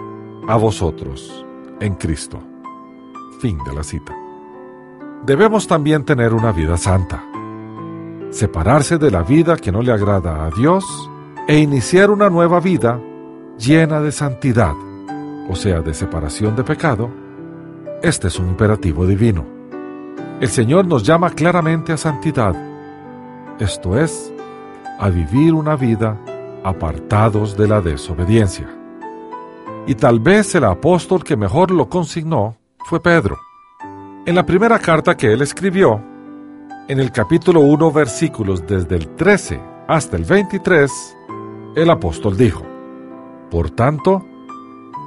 a 0.48 0.56
vosotros 0.58 1.46
en 1.80 1.96
Cristo. 1.96 2.40
Fin 3.42 3.58
de 3.66 3.74
la 3.74 3.84
cita. 3.84 4.16
Debemos 5.26 5.68
también 5.68 6.06
tener 6.06 6.34
una 6.34 6.52
vida 6.52 6.78
santa, 6.78 7.24
separarse 8.30 8.98
de 8.98 9.12
la 9.12 9.24
vida 9.24 9.58
que 9.58 9.72
no 9.72 9.82
le 9.82 9.92
agrada 9.92 10.46
a 10.46 10.52
Dios 10.52 10.86
e 11.48 11.58
iniciar 11.58 12.12
una 12.12 12.30
nueva 12.30 12.60
vida 12.60 13.00
llena 13.58 14.02
de 14.02 14.12
santidad, 14.12 14.74
o 15.50 15.56
sea, 15.56 15.82
de 15.82 15.94
separación 15.94 16.56
de 16.56 16.64
pecado. 16.64 17.10
Este 18.02 18.28
es 18.28 18.40
un 18.40 18.50
imperativo 18.50 19.06
divino. 19.06 19.46
El 20.40 20.50
Señor 20.50 20.86
nos 20.86 21.04
llama 21.04 21.30
claramente 21.30 21.94
a 21.94 21.98
santidad, 21.98 22.56
esto 23.60 23.98
es, 23.98 24.34
a 25.00 25.10
vivir 25.10 25.54
una 25.54 25.76
vida 25.76 26.20
apartados 26.64 27.56
de 27.56 27.68
la 27.68 27.82
desobediencia. 27.82 28.68
Y 29.88 29.96
tal 29.96 30.20
vez 30.20 30.56
el 30.56 30.66
apóstol 30.66 31.24
que 31.24 31.38
mejor 31.38 31.72
lo 31.72 31.88
consignó 31.88 32.58
fue 32.86 33.02
Pedro. 33.02 33.38
En 34.26 34.36
la 34.36 34.46
primera 34.46 34.80
carta 34.80 35.16
que 35.16 35.32
él 35.32 35.42
escribió, 35.42 36.02
en 36.88 37.00
el 37.00 37.12
capítulo 37.12 37.62
1 37.62 37.92
versículos 37.92 38.66
desde 38.68 38.96
el 38.96 39.16
13 39.16 39.60
hasta 39.88 40.18
el 40.18 40.24
23, 40.24 41.18
el 41.76 41.90
apóstol 41.90 42.36
dijo, 42.36 42.64
Por 43.52 43.70
tanto, 43.70 44.26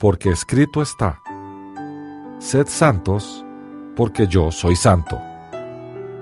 porque 0.00 0.30
escrito 0.30 0.80
está, 0.80 1.20
sed 2.38 2.66
santos, 2.68 3.44
porque 3.94 4.26
yo 4.26 4.50
soy 4.50 4.74
santo. 4.74 5.20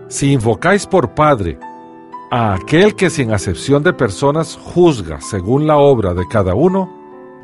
Si 0.09 0.33
invocáis 0.33 0.85
por 0.85 1.15
Padre 1.15 1.61
a 2.33 2.55
aquel 2.55 2.97
que 2.97 3.09
sin 3.09 3.33
acepción 3.33 3.85
de 3.85 3.93
personas 3.93 4.59
juzga 4.61 5.21
según 5.21 5.69
la 5.69 5.77
obra 5.77 6.13
de 6.13 6.27
cada 6.27 6.57
uno, 6.57 6.93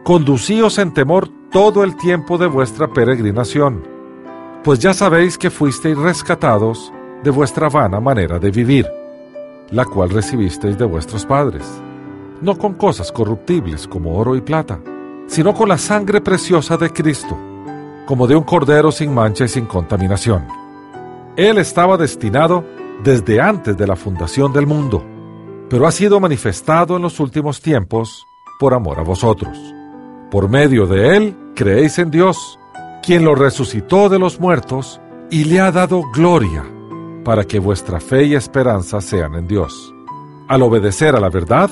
conducíos 0.02 0.78
en 0.78 0.92
temor 0.92 1.28
todo 1.52 1.84
el 1.84 1.96
tiempo 1.96 2.36
de 2.36 2.48
vuestra 2.48 2.88
peregrinación, 2.88 3.86
pues 4.64 4.80
ya 4.80 4.92
sabéis 4.92 5.38
que 5.38 5.50
fuisteis 5.50 5.96
rescatados 5.96 6.92
de 7.22 7.30
vuestra 7.30 7.68
vana 7.68 8.00
manera 8.00 8.40
de 8.40 8.50
vivir, 8.50 8.88
la 9.70 9.84
cual 9.84 10.10
recibisteis 10.10 10.76
de 10.76 10.84
vuestros 10.84 11.24
padres, 11.24 11.64
no 12.40 12.58
con 12.58 12.74
cosas 12.74 13.12
corruptibles 13.12 13.86
como 13.86 14.18
oro 14.18 14.34
y 14.34 14.40
plata, 14.40 14.80
sino 15.26 15.54
con 15.54 15.68
la 15.68 15.78
sangre 15.78 16.20
preciosa 16.20 16.76
de 16.76 16.90
Cristo, 16.90 17.38
como 18.06 18.26
de 18.26 18.36
un 18.36 18.44
cordero 18.44 18.92
sin 18.92 19.12
mancha 19.14 19.44
y 19.44 19.48
sin 19.48 19.66
contaminación 19.66 20.64
él 21.36 21.58
estaba 21.58 21.96
destinado 21.96 22.64
desde 23.02 23.40
antes 23.40 23.76
de 23.76 23.86
la 23.86 23.96
fundación 23.96 24.52
del 24.52 24.66
mundo, 24.66 25.04
pero 25.68 25.86
ha 25.86 25.90
sido 25.90 26.20
manifestado 26.20 26.96
en 26.96 27.02
los 27.02 27.18
últimos 27.18 27.60
tiempos 27.60 28.24
por 28.60 28.72
amor 28.72 29.00
a 29.00 29.02
vosotros. 29.02 29.58
Por 30.30 30.48
medio 30.48 30.86
de 30.86 31.16
Él 31.16 31.36
creéis 31.56 31.98
en 31.98 32.10
Dios, 32.10 32.58
quien 33.02 33.24
lo 33.24 33.34
resucitó 33.34 34.08
de 34.08 34.18
los 34.18 34.38
muertos 34.38 35.00
y 35.30 35.44
le 35.44 35.60
ha 35.60 35.72
dado 35.72 36.02
gloria, 36.12 36.64
para 37.24 37.44
que 37.44 37.58
vuestra 37.58 37.98
fe 37.98 38.24
y 38.24 38.34
esperanza 38.34 39.00
sean 39.00 39.34
en 39.34 39.48
Dios. 39.48 39.92
Al 40.48 40.62
obedecer 40.62 41.16
a 41.16 41.20
la 41.20 41.30
verdad, 41.30 41.70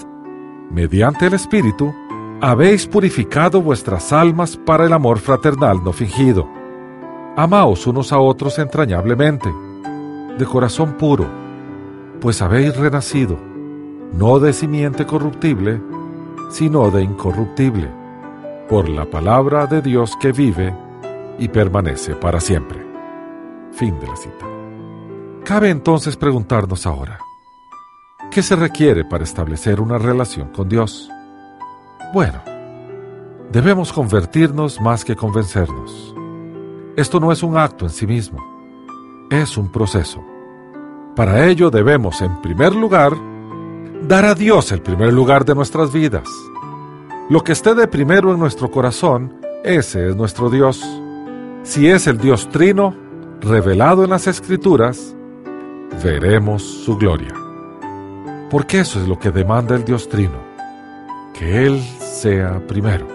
mediante 0.71 1.27
el 1.27 1.35
Espíritu, 1.35 1.95
habéis 2.43 2.87
purificado 2.87 3.63
vuestras 3.63 4.13
almas 4.13 4.59
para 4.59 4.85
el 4.85 4.93
amor 4.93 5.21
fraternal 5.21 5.83
no 5.83 5.93
fingido 5.93 6.47
Amaos 7.35 7.87
unos 7.87 8.13
a 8.13 8.19
otros 8.19 8.59
entrañablemente, 8.59 9.51
de 10.37 10.45
corazón 10.45 10.99
puro, 10.99 11.27
pues 12.21 12.43
habéis 12.43 12.77
renacido, 12.77 13.39
no 14.13 14.39
de 14.39 14.53
simiente 14.53 15.07
corruptible, 15.07 15.81
sino 16.51 16.91
de 16.91 17.03
incorruptible, 17.03 17.89
por 18.69 18.91
la 18.91 19.07
palabra 19.07 19.67
de 19.67 19.81
Dios 19.81 20.15
que 20.21 20.33
vive 20.33 20.77
y 21.39 21.49
permanece 21.49 22.15
para 22.15 22.39
siempre. 22.39 22.87
Fin 23.73 23.99
de 23.99 24.07
la 24.07 24.17
cita. 24.17 24.47
Cabe 25.43 25.71
entonces 25.71 26.19
preguntarnos 26.19 26.87
ahora, 26.87 27.19
¿qué 28.31 28.43
se 28.43 28.57
requiere 28.57 29.07
para 29.07 29.25
establecer 29.25 29.81
una 29.81 29.97
relación 29.97 30.51
con 30.51 30.69
Dios? 30.69 31.09
Bueno, 32.13 32.43
debemos 33.51 33.93
convertirnos 33.93 34.81
más 34.81 35.05
que 35.05 35.17
convencernos 35.17 36.13
esto 36.95 37.21
no 37.21 37.33
es 37.33 37.43
un 37.43 37.57
acto 37.57 37.87
en 37.87 37.91
sí 37.91 38.07
mismo, 38.07 38.39
es 39.31 39.57
un 39.57 39.73
proceso. 39.73 40.23
Para 41.17 41.47
ello 41.47 41.71
debemos, 41.71 42.21
en 42.21 42.43
primer 42.43 42.75
lugar, 42.75 43.15
dar 44.03 44.27
a 44.27 44.35
Dios 44.35 44.73
el 44.73 44.83
primer 44.83 45.11
lugar 45.11 45.47
de 45.47 45.55
nuestras 45.55 45.91
vidas. 45.91 46.29
Lo 47.31 47.43
que 47.43 47.53
esté 47.53 47.75
de 47.75 47.89
primero 47.89 48.31
en 48.31 48.39
nuestro 48.39 48.71
corazón, 48.71 49.41
ese 49.65 50.11
es 50.11 50.17
nuestro 50.17 50.51
Dios. 50.51 50.85
Si 51.63 51.89
es 51.89 52.07
el 52.07 52.19
Dios 52.19 52.51
trino, 52.51 52.95
revelado 53.41 54.05
en 54.05 54.11
las 54.11 54.27
Escrituras, 54.27 55.17
veremos 56.05 56.63
su 56.63 56.99
gloria. 56.99 57.33
porque 58.51 58.81
eso 58.81 59.01
es 59.01 59.09
lo 59.09 59.19
que 59.19 59.31
demanda 59.31 59.75
el 59.75 59.83
Dios 59.83 60.11
Trino, 60.11 60.37
que 61.33 61.67
Él 61.67 61.83
sea 61.99 62.65
primero. 62.67 63.07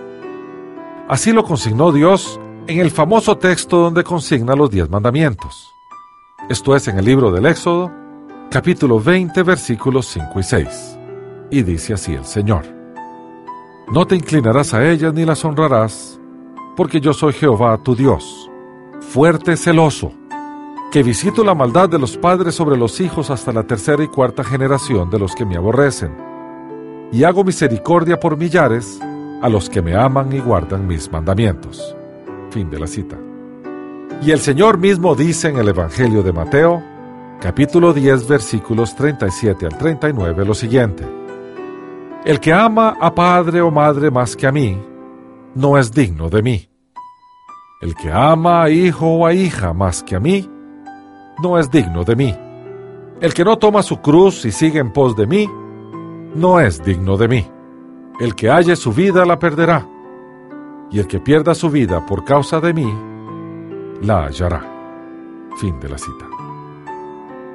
Así 1.07 1.31
lo 1.31 1.43
consignó 1.43 1.91
Dios 1.91 2.39
en 2.67 2.79
el 2.79 2.91
famoso 2.91 3.37
texto 3.37 3.77
donde 3.77 4.03
consigna 4.03 4.55
los 4.55 4.69
diez 4.69 4.89
mandamientos. 4.89 5.73
Esto 6.49 6.75
es 6.75 6.87
en 6.87 6.97
el 6.97 7.05
libro 7.05 7.31
del 7.31 7.45
Éxodo, 7.45 7.91
capítulo 8.49 8.99
20, 8.99 9.41
versículos 9.43 10.07
5 10.07 10.39
y 10.39 10.43
6. 10.43 10.99
Y 11.51 11.63
dice 11.63 11.93
así 11.93 12.13
el 12.13 12.25
Señor. 12.25 12.65
No 13.91 14.05
te 14.05 14.15
inclinarás 14.15 14.73
a 14.73 14.85
ellas 14.89 15.13
ni 15.13 15.25
las 15.25 15.45
honrarás, 15.45 16.19
porque 16.75 16.99
yo 16.99 17.13
soy 17.13 17.31
Jehová 17.33 17.77
tu 17.77 17.95
Dios, 17.95 18.51
fuerte 18.99 19.55
celoso, 19.55 20.11
que 20.91 21.03
visito 21.03 21.43
la 21.43 21.55
maldad 21.55 21.87
de 21.87 21.99
los 21.99 22.17
padres 22.17 22.55
sobre 22.55 22.77
los 22.77 22.99
hijos 22.99 23.29
hasta 23.29 23.53
la 23.53 23.63
tercera 23.63 24.03
y 24.03 24.07
cuarta 24.07 24.43
generación 24.43 25.09
de 25.09 25.19
los 25.19 25.35
que 25.35 25.45
me 25.45 25.55
aborrecen, 25.55 26.26
y 27.11 27.23
hago 27.23 27.43
misericordia 27.43 28.19
por 28.19 28.37
millares 28.37 28.99
a 29.41 29.49
los 29.49 29.69
que 29.69 29.81
me 29.81 29.95
aman 29.95 30.33
y 30.33 30.39
guardan 30.39 30.87
mis 30.87 31.11
mandamientos. 31.11 31.95
Fin 32.51 32.69
de 32.69 32.79
la 32.79 32.87
cita. 32.87 33.17
Y 34.21 34.31
el 34.31 34.39
Señor 34.39 34.77
mismo 34.77 35.15
dice 35.15 35.49
en 35.49 35.57
el 35.57 35.69
Evangelio 35.69 36.23
de 36.23 36.33
Mateo, 36.33 36.81
capítulo 37.39 37.93
10, 37.93 38.27
versículos 38.27 38.95
37 38.95 39.65
al 39.65 39.77
39, 39.77 40.45
lo 40.45 40.53
siguiente. 40.53 41.05
El 42.25 42.39
que 42.39 42.51
ama 42.51 42.97
a 42.99 43.13
padre 43.13 43.61
o 43.61 43.69
madre 43.69 44.09
más 44.09 44.35
que 44.35 44.47
a 44.47 44.51
mí, 44.51 44.81
no 45.55 45.77
es 45.77 45.91
digno 45.91 46.29
de 46.29 46.41
mí. 46.41 46.69
El 47.79 47.93
que 47.93 48.11
ama 48.11 48.63
a 48.63 48.69
hijo 48.69 49.07
o 49.07 49.25
a 49.25 49.33
hija 49.33 49.71
más 49.71 50.01
que 50.01 50.15
a 50.15 50.19
mí, 50.19 50.49
no 51.43 51.59
es 51.59 51.69
digno 51.69 52.03
de 52.03 52.15
mí. 52.15 52.35
El 53.21 53.33
que 53.33 53.45
no 53.45 53.57
toma 53.57 53.83
su 53.83 54.01
cruz 54.01 54.45
y 54.45 54.51
sigue 54.51 54.79
en 54.79 54.91
pos 54.91 55.15
de 55.15 55.27
mí, 55.27 55.47
no 56.37 56.59
es 56.59 56.83
digno 56.83 57.17
de 57.17 57.27
mí. 57.27 57.47
El 58.19 58.35
que 58.35 58.49
halle 58.49 58.75
su 58.75 58.93
vida 58.93 59.25
la 59.25 59.37
perderá 59.37 59.87
y 60.89 60.99
el 60.99 61.07
que 61.07 61.19
pierda 61.19 61.53
su 61.53 61.69
vida 61.69 62.05
por 62.05 62.23
causa 62.23 62.59
de 62.59 62.73
mí, 62.73 62.93
la 64.01 64.25
hallará. 64.25 64.65
Fin 65.57 65.79
de 65.79 65.89
la 65.89 65.97
cita. 65.97 66.25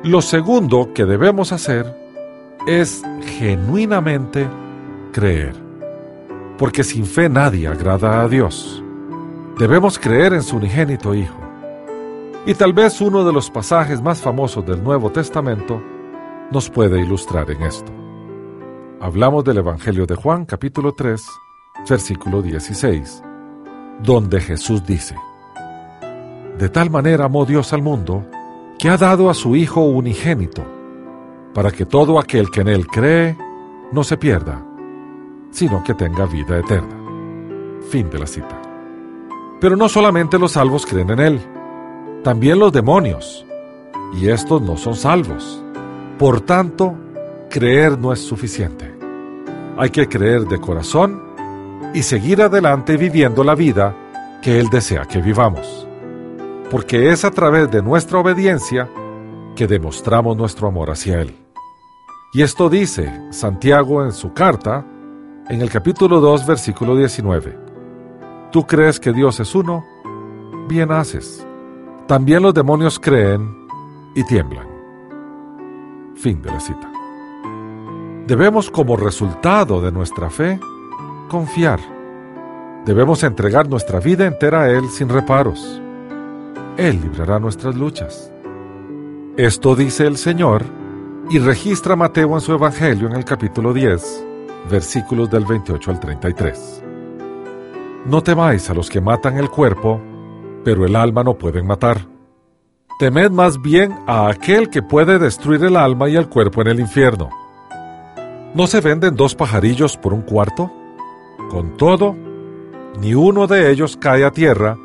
Lo 0.02 0.20
segundo 0.20 0.90
que 0.92 1.04
debemos 1.04 1.52
hacer 1.52 1.96
es 2.66 3.02
genuinamente 3.38 4.48
creer, 5.12 5.54
porque 6.58 6.84
sin 6.84 7.06
fe 7.06 7.28
nadie 7.28 7.68
agrada 7.68 8.22
a 8.22 8.28
Dios. 8.28 8.82
Debemos 9.58 9.98
creer 9.98 10.32
en 10.32 10.42
su 10.42 10.56
unigénito 10.56 11.14
Hijo. 11.14 11.38
Y 12.44 12.54
tal 12.54 12.72
vez 12.72 13.00
uno 13.00 13.24
de 13.24 13.32
los 13.32 13.50
pasajes 13.50 14.02
más 14.02 14.20
famosos 14.20 14.66
del 14.66 14.82
Nuevo 14.82 15.10
Testamento 15.12 15.80
nos 16.50 16.68
puede 16.68 17.00
ilustrar 17.00 17.48
en 17.50 17.62
esto. 17.62 18.01
Hablamos 19.02 19.42
del 19.42 19.58
Evangelio 19.58 20.06
de 20.06 20.14
Juan 20.14 20.44
capítulo 20.44 20.92
3, 20.92 21.26
versículo 21.90 22.40
16, 22.40 23.20
donde 24.00 24.40
Jesús 24.40 24.86
dice, 24.86 25.16
De 26.56 26.68
tal 26.68 26.88
manera 26.88 27.24
amó 27.24 27.44
Dios 27.44 27.72
al 27.72 27.82
mundo, 27.82 28.24
que 28.78 28.88
ha 28.88 28.96
dado 28.96 29.28
a 29.28 29.34
su 29.34 29.56
Hijo 29.56 29.80
unigénito, 29.80 30.62
para 31.52 31.72
que 31.72 31.84
todo 31.84 32.20
aquel 32.20 32.48
que 32.52 32.60
en 32.60 32.68
Él 32.68 32.86
cree 32.86 33.36
no 33.90 34.04
se 34.04 34.16
pierda, 34.16 34.64
sino 35.50 35.82
que 35.82 35.94
tenga 35.94 36.24
vida 36.26 36.58
eterna. 36.58 36.94
Fin 37.90 38.08
de 38.08 38.20
la 38.20 38.26
cita. 38.28 38.62
Pero 39.60 39.74
no 39.74 39.88
solamente 39.88 40.38
los 40.38 40.52
salvos 40.52 40.86
creen 40.86 41.10
en 41.10 41.18
Él, 41.18 41.40
también 42.22 42.60
los 42.60 42.72
demonios, 42.72 43.44
y 44.14 44.28
estos 44.28 44.62
no 44.62 44.76
son 44.76 44.94
salvos. 44.94 45.60
Por 46.20 46.40
tanto, 46.42 46.94
creer 47.50 47.98
no 47.98 48.12
es 48.12 48.20
suficiente. 48.20 48.91
Hay 49.76 49.90
que 49.90 50.08
creer 50.08 50.46
de 50.46 50.60
corazón 50.60 51.22
y 51.94 52.02
seguir 52.02 52.42
adelante 52.42 52.96
viviendo 52.96 53.42
la 53.42 53.54
vida 53.54 53.96
que 54.42 54.58
Él 54.58 54.68
desea 54.70 55.06
que 55.06 55.20
vivamos. 55.20 55.86
Porque 56.70 57.10
es 57.10 57.24
a 57.24 57.30
través 57.30 57.70
de 57.70 57.82
nuestra 57.82 58.18
obediencia 58.18 58.88
que 59.56 59.66
demostramos 59.66 60.36
nuestro 60.36 60.68
amor 60.68 60.90
hacia 60.90 61.20
Él. 61.20 61.34
Y 62.34 62.42
esto 62.42 62.68
dice 62.68 63.10
Santiago 63.30 64.04
en 64.04 64.12
su 64.12 64.32
carta, 64.32 64.86
en 65.48 65.60
el 65.60 65.70
capítulo 65.70 66.20
2, 66.20 66.46
versículo 66.46 66.96
19. 66.96 67.58
¿Tú 68.50 68.66
crees 68.66 69.00
que 69.00 69.12
Dios 69.12 69.40
es 69.40 69.54
uno? 69.54 69.84
Bien 70.68 70.92
haces. 70.92 71.46
También 72.06 72.42
los 72.42 72.54
demonios 72.54 72.98
creen 72.98 73.66
y 74.14 74.24
tiemblan. 74.24 74.66
Fin 76.14 76.42
de 76.42 76.50
la 76.50 76.60
cita. 76.60 76.91
Debemos 78.26 78.70
como 78.70 78.96
resultado 78.96 79.80
de 79.80 79.90
nuestra 79.90 80.30
fe 80.30 80.60
confiar. 81.28 81.80
Debemos 82.86 83.24
entregar 83.24 83.68
nuestra 83.68 83.98
vida 83.98 84.26
entera 84.26 84.62
a 84.62 84.70
Él 84.70 84.88
sin 84.90 85.08
reparos. 85.08 85.82
Él 86.76 87.00
librará 87.02 87.40
nuestras 87.40 87.74
luchas. 87.74 88.32
Esto 89.36 89.74
dice 89.74 90.06
el 90.06 90.16
Señor 90.16 90.62
y 91.30 91.40
registra 91.40 91.96
Mateo 91.96 92.34
en 92.34 92.40
su 92.40 92.52
Evangelio 92.52 93.08
en 93.08 93.16
el 93.16 93.24
capítulo 93.24 93.72
10, 93.72 94.24
versículos 94.70 95.28
del 95.28 95.44
28 95.44 95.90
al 95.90 95.98
33. 95.98 96.84
No 98.06 98.22
temáis 98.22 98.70
a 98.70 98.74
los 98.74 98.88
que 98.88 99.00
matan 99.00 99.36
el 99.36 99.50
cuerpo, 99.50 100.00
pero 100.64 100.86
el 100.86 100.94
alma 100.94 101.24
no 101.24 101.36
pueden 101.36 101.66
matar. 101.66 102.06
Temed 103.00 103.32
más 103.32 103.60
bien 103.60 103.92
a 104.06 104.28
aquel 104.28 104.70
que 104.70 104.80
puede 104.80 105.18
destruir 105.18 105.64
el 105.64 105.76
alma 105.76 106.08
y 106.08 106.14
el 106.14 106.28
cuerpo 106.28 106.62
en 106.62 106.68
el 106.68 106.78
infierno. 106.78 107.41
¿No 108.54 108.66
se 108.66 108.82
venden 108.82 109.16
dos 109.16 109.34
pajarillos 109.34 109.96
por 109.96 110.12
un 110.12 110.20
cuarto? 110.20 110.70
Con 111.50 111.74
todo, 111.78 112.14
ni 113.00 113.14
uno 113.14 113.46
de 113.46 113.70
ellos 113.70 113.96
cae 113.96 114.26
a 114.26 114.30
tierra 114.30 114.76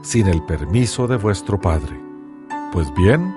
sin 0.00 0.26
el 0.26 0.42
permiso 0.42 1.06
de 1.06 1.18
vuestro 1.18 1.60
Padre. 1.60 2.00
Pues 2.72 2.90
bien, 2.94 3.34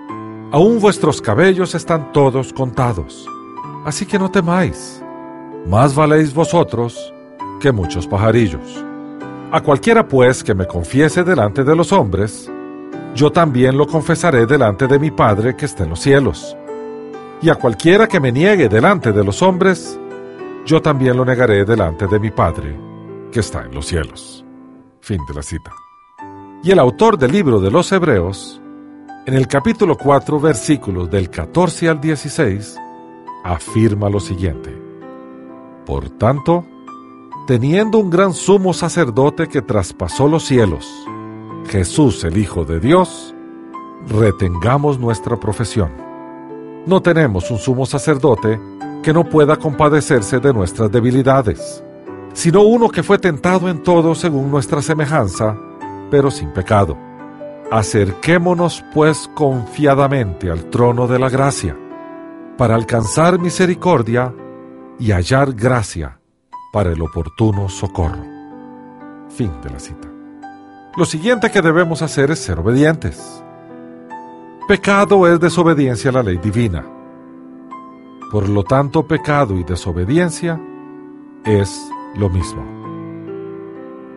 aún 0.54 0.80
vuestros 0.80 1.22
cabellos 1.22 1.76
están 1.76 2.14
todos 2.14 2.54
contados. 2.54 3.28
Así 3.84 4.06
que 4.06 4.18
no 4.18 4.32
temáis. 4.32 5.04
Más 5.68 5.94
valéis 5.94 6.34
vosotros 6.34 7.14
que 7.60 7.74
muchos 7.74 8.08
pajarillos. 8.08 8.86
A 9.52 9.60
cualquiera 9.60 10.08
pues 10.08 10.46
que 10.46 10.56
me 10.56 10.66
confiese 10.66 11.26
delante 11.26 11.66
de 11.66 11.76
los 11.76 11.92
hombres, 11.92 12.50
yo 13.16 13.34
también 13.34 13.78
lo 13.78 13.86
confesaré 13.86 14.46
delante 14.46 14.88
de 14.88 14.98
mi 14.98 15.12
Padre 15.12 15.58
que 15.58 15.66
está 15.66 15.84
en 15.84 15.90
los 15.90 16.00
cielos. 16.00 16.56
Y 17.44 17.50
a 17.50 17.56
cualquiera 17.56 18.08
que 18.08 18.22
me 18.22 18.32
niegue 18.32 18.70
delante 18.70 19.12
de 19.12 19.22
los 19.22 19.42
hombres, 19.42 20.00
yo 20.66 20.82
también 20.82 21.18
lo 21.18 21.26
negaré 21.26 21.66
delante 21.66 22.08
de 22.08 22.18
mi 22.18 22.32
Padre, 22.32 22.74
que 23.34 23.42
está 23.42 23.66
en 23.66 23.76
los 23.76 23.86
cielos. 23.86 24.46
Fin 25.02 25.20
de 25.28 25.34
la 25.34 25.44
cita. 25.44 25.70
Y 26.64 26.72
el 26.72 26.80
autor 26.80 27.18
del 27.18 27.34
libro 27.34 27.60
de 27.60 27.70
los 27.70 27.92
Hebreos, 27.92 28.62
en 29.26 29.34
el 29.34 29.50
capítulo 29.50 29.98
4, 29.98 30.40
versículos 30.40 31.12
del 31.12 31.30
14 31.30 31.90
al 31.90 32.00
16, 32.00 32.78
afirma 33.44 34.10
lo 34.10 34.22
siguiente. 34.22 34.74
Por 35.86 36.12
tanto, 36.12 36.66
teniendo 37.46 37.98
un 37.98 38.10
gran 38.10 38.32
sumo 38.32 38.72
sacerdote 38.72 39.50
que 39.50 39.62
traspasó 39.62 40.30
los 40.30 40.46
cielos, 40.46 40.90
Jesús 41.68 42.24
el 42.24 42.38
Hijo 42.38 42.64
de 42.64 42.80
Dios, 42.80 43.36
retengamos 44.08 44.98
nuestra 44.98 45.38
profesión. 45.38 46.03
No 46.86 47.02
tenemos 47.02 47.50
un 47.50 47.60
sumo 47.60 47.86
sacerdote 47.86 48.60
que 49.02 49.14
no 49.14 49.24
pueda 49.30 49.56
compadecerse 49.56 50.40
de 50.40 50.54
nuestras 50.54 50.92
debilidades, 50.92 51.82
sino 52.34 52.64
uno 52.64 52.90
que 52.90 53.04
fue 53.04 53.18
tentado 53.18 53.70
en 53.70 53.84
todo 53.84 54.16
según 54.16 54.52
nuestra 54.52 54.82
semejanza, 54.82 55.58
pero 56.12 56.30
sin 56.30 56.52
pecado. 56.52 56.98
Acerquémonos 57.72 58.84
pues 58.94 59.30
confiadamente 59.34 60.52
al 60.52 60.70
trono 60.70 61.08
de 61.08 61.20
la 61.20 61.30
gracia, 61.30 61.78
para 62.58 62.76
alcanzar 62.76 63.40
misericordia 63.40 64.34
y 65.00 65.12
hallar 65.12 65.54
gracia 65.54 66.20
para 66.74 66.92
el 66.92 67.02
oportuno 67.02 67.70
socorro. 67.70 68.24
Fin 69.30 69.52
de 69.62 69.70
la 69.70 69.80
cita. 69.80 70.10
Lo 70.98 71.06
siguiente 71.06 71.50
que 71.50 71.62
debemos 71.62 72.02
hacer 72.02 72.30
es 72.30 72.40
ser 72.40 72.60
obedientes. 72.60 73.43
Pecado 74.66 75.28
es 75.28 75.42
desobediencia 75.42 76.10
a 76.10 76.14
la 76.14 76.24
ley 76.24 76.38
divina. 76.38 76.86
Por 78.32 78.48
lo 78.48 78.64
tanto, 78.64 79.06
pecado 79.06 79.58
y 79.58 79.64
desobediencia 79.66 80.58
es 81.44 81.92
lo 82.16 82.30
mismo. 82.30 82.64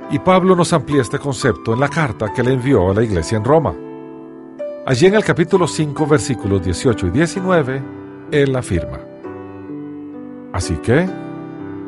Y 0.09 0.21
Pablo 0.21 0.55
nos 0.55 0.73
amplía 0.73 1.03
este 1.03 1.19
concepto 1.19 1.73
en 1.73 1.81
la 1.81 1.89
carta 1.89 2.33
que 2.33 2.45
le 2.45 2.53
envió 2.53 2.93
a 2.93 2.95
la 2.95 3.03
iglesia 3.03 3.37
en 3.37 3.45
Roma. 3.45 3.75
Allí 4.87 5.07
en 5.07 5.17
el 5.17 5.25
capítulo 5.25 5.67
5, 5.67 6.07
versículos 6.07 6.63
18 6.63 7.09
y 7.09 7.11
19, 7.11 7.83
él 8.31 8.55
afirma, 8.55 9.01
Así 10.53 10.77
que, 10.77 11.09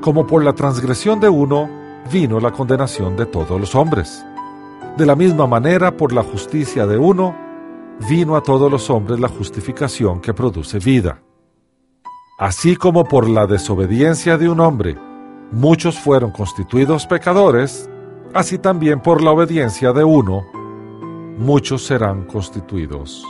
como 0.01 0.27
por 0.27 0.43
la 0.43 0.53
transgresión 0.53 1.21
de 1.21 1.29
uno 1.29 1.71
vino 2.13 2.41
la 2.41 2.51
condenación 2.51 3.17
de 3.17 3.27
todos 3.27 3.61
los 3.61 3.77
hombres, 3.77 4.25
de 4.97 5.07
la 5.07 5.15
misma 5.15 5.47
manera 5.47 5.97
por 5.97 6.13
la 6.13 6.25
justicia 6.25 6.87
de 6.87 6.99
uno 6.99 7.48
vino 8.09 8.37
a 8.37 8.43
todos 8.43 8.71
los 8.71 8.91
hombres 8.91 9.19
la 9.19 9.29
justificación 9.29 10.21
que 10.21 10.35
produce 10.35 10.79
vida. 10.79 11.23
así 12.39 12.77
como 12.77 13.05
por 13.05 13.29
la 13.29 13.47
desobediencia 13.47 14.39
de 14.39 14.49
un 14.49 14.61
hombre 14.61 14.97
muchos 15.51 15.99
fueron 15.99 16.31
constituidos 16.31 17.07
pecadores, 17.07 17.91
así 18.33 18.59
también 18.59 19.01
por 19.01 19.23
la 19.23 19.33
obediencia 19.33 19.93
de 19.93 20.05
uno 20.05 20.45
muchos 21.39 21.85
serán 21.85 22.25
constituidos 22.25 23.25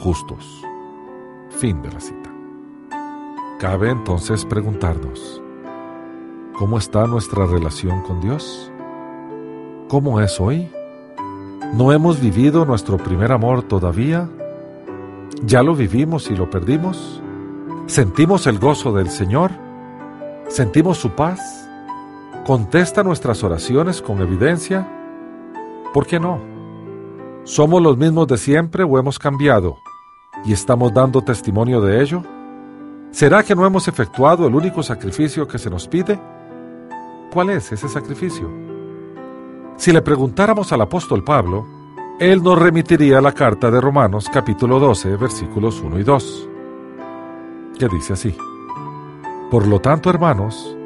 justos. 0.00 0.62
Fin 1.50 1.80
de 1.82 1.92
la 1.92 2.00
cita. 2.00 2.30
Cabe 3.58 3.90
entonces 3.90 4.44
preguntarnos, 4.44 5.42
¿cómo 6.58 6.78
está 6.78 7.06
nuestra 7.06 7.46
relación 7.46 8.02
con 8.02 8.20
Dios? 8.20 8.72
¿Cómo 9.88 10.20
es 10.20 10.40
hoy? 10.40 10.70
¿No 11.72 11.90
hemos 11.90 12.20
vivido 12.20 12.66
nuestro 12.66 12.98
primer 12.98 13.32
amor 13.32 13.62
todavía? 13.62 14.28
¿Ya 15.42 15.62
lo 15.62 15.74
vivimos 15.74 16.30
y 16.30 16.36
lo 16.36 16.50
perdimos? 16.50 17.22
¿Sentimos 17.86 18.46
el 18.46 18.58
gozo 18.58 18.92
del 18.92 19.08
Señor? 19.08 19.52
¿Sentimos 20.48 20.98
su 20.98 21.12
paz? 21.12 21.66
¿Contesta 22.44 23.02
nuestras 23.02 23.42
oraciones 23.42 24.02
con 24.02 24.20
evidencia? 24.20 24.86
¿Por 25.94 26.06
qué 26.06 26.20
no? 26.20 26.42
¿Somos 27.44 27.80
los 27.80 27.96
mismos 27.96 28.26
de 28.26 28.36
siempre 28.36 28.84
o 28.84 28.98
hemos 28.98 29.18
cambiado? 29.18 29.78
¿Y 30.44 30.52
estamos 30.52 30.92
dando 30.92 31.22
testimonio 31.22 31.80
de 31.80 32.02
ello? 32.02 32.22
¿Será 33.12 33.42
que 33.42 33.54
no 33.54 33.64
hemos 33.64 33.88
efectuado 33.88 34.46
el 34.46 34.54
único 34.54 34.82
sacrificio 34.82 35.48
que 35.48 35.58
se 35.58 35.70
nos 35.70 35.88
pide? 35.88 36.20
¿Cuál 37.32 37.48
es 37.48 37.72
ese 37.72 37.88
sacrificio? 37.88 38.71
Si 39.76 39.92
le 39.92 40.02
preguntáramos 40.02 40.72
al 40.72 40.82
apóstol 40.82 41.24
Pablo, 41.24 41.66
él 42.20 42.42
nos 42.42 42.58
remitiría 42.58 43.20
la 43.20 43.32
carta 43.32 43.70
de 43.70 43.80
Romanos 43.80 44.30
capítulo 44.32 44.78
12 44.78 45.16
versículos 45.16 45.80
1 45.80 45.98
y 45.98 46.04
2, 46.04 46.48
que 47.78 47.88
dice 47.88 48.12
así, 48.12 48.36
Por 49.50 49.66
lo 49.66 49.80
tanto, 49.80 50.08
hermanos, 50.08 50.76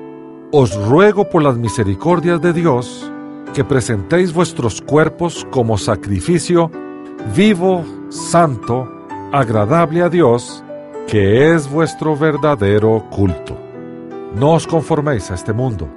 os 0.52 0.74
ruego 0.88 1.28
por 1.28 1.42
las 1.42 1.58
misericordias 1.58 2.40
de 2.40 2.52
Dios 2.52 3.10
que 3.52 3.64
presentéis 3.64 4.32
vuestros 4.32 4.80
cuerpos 4.80 5.46
como 5.50 5.76
sacrificio 5.76 6.70
vivo, 7.34 7.84
santo, 8.08 8.88
agradable 9.32 10.02
a 10.02 10.08
Dios, 10.08 10.62
que 11.06 11.54
es 11.54 11.70
vuestro 11.70 12.16
verdadero 12.16 13.04
culto. 13.10 13.56
No 14.34 14.52
os 14.52 14.66
conforméis 14.66 15.30
a 15.30 15.34
este 15.34 15.52
mundo, 15.52 15.88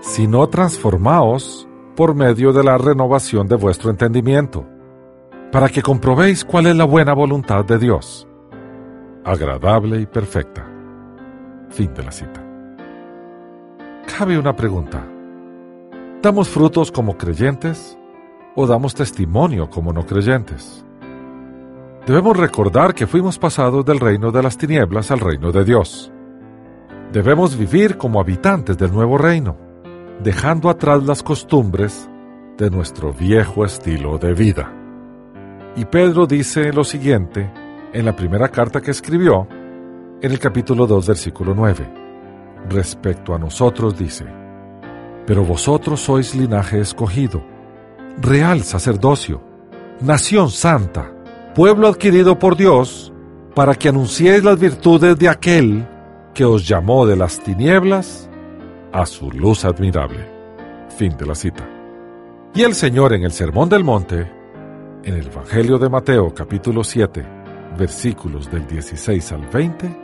sino 0.00 0.48
transformaos 0.48 1.68
por 1.96 2.14
medio 2.14 2.52
de 2.52 2.64
la 2.64 2.76
renovación 2.76 3.46
de 3.46 3.56
vuestro 3.56 3.90
entendimiento, 3.90 4.66
para 5.52 5.68
que 5.68 5.82
comprobéis 5.82 6.44
cuál 6.44 6.66
es 6.66 6.76
la 6.76 6.84
buena 6.84 7.14
voluntad 7.14 7.64
de 7.64 7.78
Dios, 7.78 8.26
agradable 9.24 10.00
y 10.00 10.06
perfecta. 10.06 10.66
Fin 11.70 11.94
de 11.94 12.02
la 12.02 12.10
cita. 12.10 12.44
Cabe 14.18 14.38
una 14.38 14.54
pregunta. 14.54 15.04
¿Damos 16.20 16.48
frutos 16.48 16.90
como 16.90 17.16
creyentes 17.16 17.98
o 18.56 18.66
damos 18.66 18.94
testimonio 18.94 19.68
como 19.70 19.92
no 19.92 20.04
creyentes? 20.06 20.84
Debemos 22.06 22.36
recordar 22.36 22.94
que 22.94 23.06
fuimos 23.06 23.38
pasados 23.38 23.84
del 23.84 23.98
reino 23.98 24.30
de 24.30 24.42
las 24.42 24.58
tinieblas 24.58 25.10
al 25.10 25.20
reino 25.20 25.52
de 25.52 25.64
Dios. 25.64 26.12
Debemos 27.12 27.56
vivir 27.56 27.96
como 27.96 28.20
habitantes 28.20 28.76
del 28.76 28.92
nuevo 28.92 29.16
reino, 29.16 29.56
dejando 30.22 30.68
atrás 30.68 31.02
las 31.04 31.22
costumbres 31.22 32.08
de 32.56 32.70
nuestro 32.70 33.12
viejo 33.12 33.64
estilo 33.64 34.18
de 34.18 34.34
vida. 34.34 34.72
Y 35.76 35.84
Pedro 35.86 36.26
dice 36.26 36.72
lo 36.72 36.84
siguiente 36.84 37.50
en 37.92 38.04
la 38.04 38.14
primera 38.14 38.48
carta 38.48 38.80
que 38.80 38.90
escribió, 38.90 39.46
en 40.20 40.30
el 40.30 40.38
capítulo 40.38 40.86
2, 40.86 41.08
versículo 41.08 41.54
9. 41.54 41.92
Respecto 42.68 43.34
a 43.34 43.38
nosotros 43.38 43.98
dice, 43.98 44.24
Pero 45.26 45.44
vosotros 45.44 46.00
sois 46.00 46.34
linaje 46.34 46.80
escogido, 46.80 47.42
real 48.20 48.62
sacerdocio, 48.62 49.42
nación 50.00 50.50
santa, 50.50 51.12
pueblo 51.54 51.88
adquirido 51.88 52.38
por 52.38 52.56
Dios, 52.56 53.12
para 53.54 53.74
que 53.74 53.88
anunciéis 53.88 54.42
las 54.42 54.58
virtudes 54.58 55.18
de 55.18 55.28
aquel 55.28 55.86
que 56.32 56.44
os 56.44 56.66
llamó 56.66 57.06
de 57.06 57.16
las 57.16 57.38
tinieblas 57.40 58.28
a 58.94 59.04
su 59.06 59.28
luz 59.32 59.64
admirable. 59.64 60.24
Fin 60.96 61.16
de 61.16 61.26
la 61.26 61.34
cita. 61.34 61.68
Y 62.54 62.62
el 62.62 62.74
Señor 62.74 63.12
en 63.12 63.24
el 63.24 63.32
Sermón 63.32 63.68
del 63.68 63.82
Monte, 63.82 64.30
en 65.02 65.14
el 65.14 65.26
Evangelio 65.26 65.78
de 65.78 65.88
Mateo 65.88 66.32
capítulo 66.32 66.84
7, 66.84 67.26
versículos 67.76 68.48
del 68.52 68.64
16 68.68 69.32
al 69.32 69.48
20, 69.48 69.96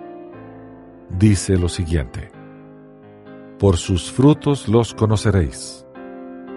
dice 1.09 1.57
lo 1.57 1.69
siguiente. 1.69 2.33
Por 3.61 3.77
sus 3.77 4.11
frutos 4.11 4.67
los 4.67 4.93
conoceréis. 4.93 5.87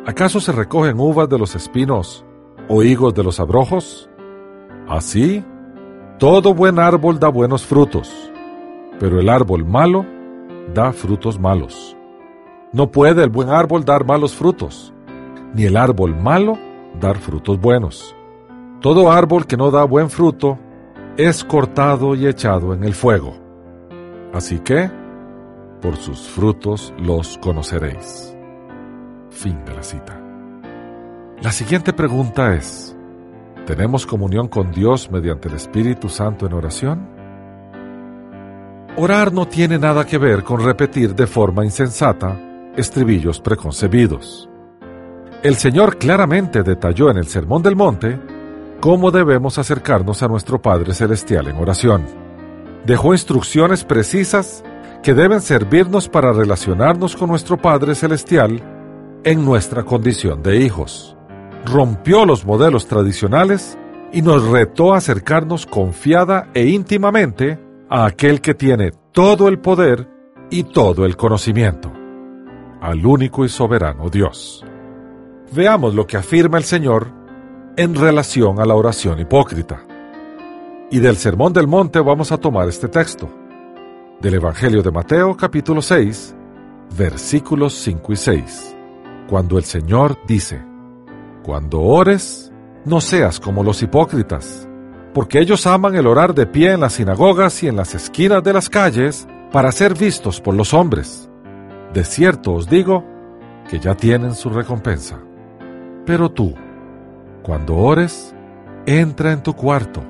¿Acaso 0.07 0.39
se 0.39 0.53
recogen 0.53 0.99
uvas 0.99 1.29
de 1.29 1.37
los 1.37 1.53
espinos 1.53 2.25
o 2.67 2.81
higos 2.81 3.13
de 3.13 3.23
los 3.23 3.39
abrojos? 3.39 4.09
Así, 4.87 5.45
todo 6.17 6.55
buen 6.55 6.79
árbol 6.79 7.19
da 7.19 7.27
buenos 7.27 7.63
frutos, 7.63 8.11
pero 8.99 9.19
el 9.19 9.29
árbol 9.29 9.63
malo 9.65 10.03
da 10.73 10.91
frutos 10.93 11.39
malos. 11.39 11.95
No 12.73 12.91
puede 12.91 13.23
el 13.23 13.29
buen 13.29 13.49
árbol 13.49 13.85
dar 13.85 14.05
malos 14.05 14.35
frutos, 14.35 14.93
ni 15.53 15.65
el 15.65 15.77
árbol 15.77 16.15
malo 16.15 16.57
dar 16.99 17.17
frutos 17.19 17.59
buenos. 17.59 18.15
Todo 18.81 19.11
árbol 19.11 19.45
que 19.45 19.57
no 19.57 19.71
da 19.71 19.83
buen 19.83 20.09
fruto 20.09 20.57
es 21.15 21.43
cortado 21.43 22.15
y 22.15 22.27
echado 22.27 22.73
en 22.73 22.83
el 22.83 22.95
fuego. 22.95 23.35
Así 24.33 24.59
que, 24.59 24.89
por 25.81 25.97
sus 25.97 26.27
frutos 26.27 26.93
los 26.97 27.37
conoceréis. 27.37 28.35
Fin 29.29 29.63
de 29.65 29.75
la 29.75 29.83
cita. 29.83 30.19
La 31.41 31.51
siguiente 31.51 31.93
pregunta 31.93 32.55
es, 32.55 32.97
¿Tenemos 33.65 34.05
comunión 34.05 34.49
con 34.49 34.71
Dios 34.71 35.09
mediante 35.09 35.47
el 35.47 35.55
Espíritu 35.55 36.09
Santo 36.09 36.45
en 36.45 36.53
oración? 36.53 37.07
Orar 38.97 39.31
no 39.31 39.47
tiene 39.47 39.79
nada 39.79 40.05
que 40.05 40.17
ver 40.17 40.43
con 40.43 40.61
repetir 40.61 41.15
de 41.15 41.27
forma 41.27 41.63
insensata 41.63 42.52
estribillos 42.77 43.39
preconcebidos. 43.39 44.49
El 45.43 45.55
Señor 45.55 45.97
claramente 45.97 46.63
detalló 46.63 47.09
en 47.09 47.17
el 47.17 47.27
Sermón 47.27 47.61
del 47.61 47.75
Monte 47.75 48.19
cómo 48.79 49.11
debemos 49.11 49.57
acercarnos 49.57 50.23
a 50.23 50.27
nuestro 50.27 50.61
Padre 50.61 50.93
Celestial 50.93 51.47
en 51.47 51.57
oración. 51.57 52.05
Dejó 52.85 53.13
instrucciones 53.13 53.83
precisas 53.83 54.63
que 55.01 55.13
deben 55.13 55.41
servirnos 55.41 56.09
para 56.09 56.31
relacionarnos 56.31 57.15
con 57.15 57.29
nuestro 57.29 57.57
Padre 57.57 57.95
Celestial 57.95 58.61
en 59.23 59.45
nuestra 59.45 59.83
condición 59.83 60.41
de 60.43 60.57
hijos 60.57 61.13
rompió 61.65 62.25
los 62.25 62.45
modelos 62.45 62.87
tradicionales 62.87 63.77
y 64.11 64.21
nos 64.21 64.47
retó 64.47 64.93
a 64.93 64.97
acercarnos 64.97 65.65
confiada 65.65 66.49
e 66.53 66.67
íntimamente 66.67 67.59
a 67.89 68.05
aquel 68.05 68.41
que 68.41 68.53
tiene 68.53 68.91
todo 69.11 69.47
el 69.47 69.59
poder 69.59 70.07
y 70.49 70.63
todo 70.63 71.05
el 71.05 71.15
conocimiento, 71.15 71.91
al 72.83 73.05
único 73.05 73.45
y 73.45 73.49
soberano 73.49 74.09
Dios. 74.09 74.61
Veamos 75.53 75.95
lo 75.95 76.05
que 76.05 76.17
afirma 76.17 76.57
el 76.57 76.65
Señor 76.65 77.07
en 77.77 77.95
relación 77.95 78.59
a 78.59 78.65
la 78.65 78.75
oración 78.75 79.21
hipócrita. 79.21 79.81
Y 80.91 80.99
del 80.99 81.15
Sermón 81.15 81.53
del 81.53 81.65
Monte 81.65 82.01
vamos 82.01 82.33
a 82.33 82.37
tomar 82.37 82.67
este 82.67 82.89
texto, 82.89 83.29
del 84.19 84.33
Evangelio 84.33 84.83
de 84.83 84.91
Mateo 84.91 85.37
capítulo 85.37 85.81
6, 85.81 86.35
versículos 86.97 87.73
5 87.73 88.11
y 88.11 88.15
6, 88.17 88.75
cuando 89.29 89.57
el 89.57 89.63
Señor 89.63 90.19
dice, 90.27 90.61
cuando 91.41 91.79
ores, 91.79 92.51
no 92.83 92.99
seas 92.99 93.39
como 93.39 93.63
los 93.63 93.81
hipócritas, 93.81 94.67
porque 95.13 95.39
ellos 95.39 95.65
aman 95.67 95.95
el 95.95 96.05
orar 96.05 96.35
de 96.35 96.47
pie 96.47 96.73
en 96.73 96.81
las 96.81 96.93
sinagogas 96.93 97.63
y 97.63 97.69
en 97.69 97.77
las 97.77 97.95
esquinas 97.95 98.43
de 98.43 98.51
las 98.51 98.69
calles 98.69 99.25
para 99.53 99.71
ser 99.71 99.93
vistos 99.97 100.41
por 100.41 100.53
los 100.53 100.73
hombres. 100.73 101.29
De 101.93 102.03
cierto 102.03 102.53
os 102.53 102.67
digo 102.67 103.03
que 103.69 103.79
ya 103.79 103.95
tienen 103.95 104.33
su 104.33 104.49
recompensa. 104.49 105.19
Pero 106.05 106.31
tú, 106.31 106.53
cuando 107.43 107.77
ores, 107.77 108.33
entra 108.85 109.31
en 109.31 109.43
tu 109.43 109.53
cuarto, 109.53 110.03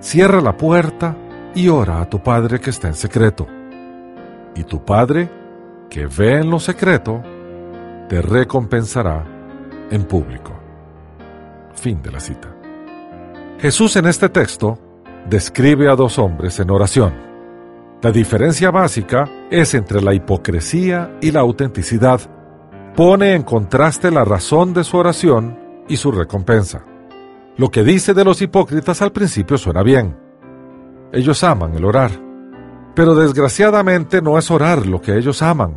cierra 0.00 0.40
la 0.40 0.56
puerta 0.56 1.16
y 1.54 1.68
ora 1.68 2.00
a 2.00 2.08
tu 2.08 2.22
Padre 2.22 2.60
que 2.60 2.70
está 2.70 2.88
en 2.88 2.94
secreto. 2.94 3.46
Y 4.54 4.64
tu 4.64 4.84
Padre, 4.84 5.30
que 5.88 6.06
ve 6.06 6.38
en 6.38 6.50
lo 6.50 6.60
secreto, 6.60 7.22
te 8.08 8.20
recompensará 8.20 9.24
en 9.90 10.04
público. 10.04 10.52
Fin 11.74 12.02
de 12.02 12.10
la 12.10 12.20
cita. 12.20 12.54
Jesús 13.58 13.96
en 13.96 14.06
este 14.06 14.28
texto 14.28 14.78
describe 15.28 15.88
a 15.88 15.96
dos 15.96 16.18
hombres 16.18 16.60
en 16.60 16.70
oración. 16.70 17.14
La 18.02 18.10
diferencia 18.10 18.70
básica 18.70 19.24
es 19.52 19.74
entre 19.74 20.00
la 20.00 20.14
hipocresía 20.14 21.18
y 21.20 21.30
la 21.30 21.40
autenticidad. 21.40 22.20
Pone 22.96 23.34
en 23.34 23.42
contraste 23.42 24.10
la 24.10 24.24
razón 24.24 24.72
de 24.72 24.82
su 24.82 24.96
oración 24.96 25.58
y 25.88 25.98
su 25.98 26.10
recompensa. 26.10 26.86
Lo 27.58 27.70
que 27.70 27.84
dice 27.84 28.14
de 28.14 28.24
los 28.24 28.40
hipócritas 28.40 29.02
al 29.02 29.12
principio 29.12 29.58
suena 29.58 29.82
bien. 29.82 30.16
Ellos 31.12 31.44
aman 31.44 31.74
el 31.74 31.84
orar, 31.84 32.10
Pero 32.94 33.14
desgraciadamente 33.14 34.20
no 34.20 34.36
es 34.36 34.50
orar 34.50 34.86
lo 34.86 35.00
que 35.00 35.16
ellos 35.16 35.40
aman, 35.40 35.76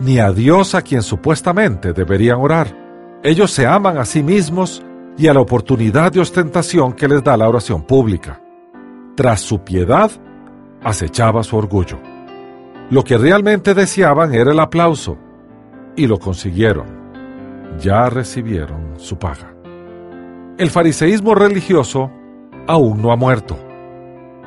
ni 0.00 0.18
a 0.18 0.32
Dios 0.32 0.74
a 0.74 0.80
quien 0.80 1.02
supuestamente 1.02 1.92
deberían 1.92 2.38
orar. 2.38 2.74
Ellos 3.22 3.50
se 3.50 3.66
aman 3.66 3.98
a 3.98 4.06
sí 4.06 4.22
mismos 4.22 4.82
y 5.18 5.28
a 5.28 5.34
la 5.34 5.40
oportunidad 5.40 6.12
de 6.12 6.20
ostentación 6.20 6.94
que 6.94 7.08
les 7.08 7.22
da 7.22 7.36
la 7.36 7.48
oración 7.48 7.82
pública. 7.82 8.40
Tras 9.16 9.40
su 9.40 9.64
piedad, 9.64 10.10
acechaba 10.82 11.42
su 11.42 11.56
orgullo. 11.58 12.15
Lo 12.90 13.02
que 13.02 13.18
realmente 13.18 13.74
deseaban 13.74 14.34
era 14.34 14.52
el 14.52 14.60
aplauso, 14.60 15.16
y 15.96 16.06
lo 16.06 16.18
consiguieron. 16.18 16.86
Ya 17.80 18.08
recibieron 18.08 18.94
su 18.98 19.18
paga. 19.18 19.54
El 20.58 20.70
fariseísmo 20.70 21.34
religioso 21.34 22.10
aún 22.66 23.02
no 23.02 23.12
ha 23.12 23.16
muerto. 23.16 23.56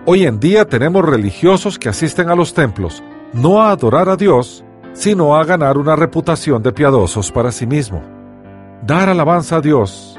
Hoy 0.05 0.25
en 0.25 0.39
día 0.39 0.65
tenemos 0.65 1.05
religiosos 1.05 1.77
que 1.77 1.89
asisten 1.89 2.29
a 2.29 2.35
los 2.35 2.53
templos 2.53 3.03
no 3.33 3.61
a 3.61 3.71
adorar 3.71 4.09
a 4.09 4.15
Dios, 4.15 4.63
sino 4.93 5.35
a 5.35 5.43
ganar 5.43 5.77
una 5.77 5.95
reputación 5.95 6.63
de 6.63 6.71
piadosos 6.71 7.31
para 7.31 7.51
sí 7.51 7.67
mismo. 7.67 8.01
Dar 8.85 9.09
alabanza 9.09 9.57
a 9.57 9.61
Dios, 9.61 10.17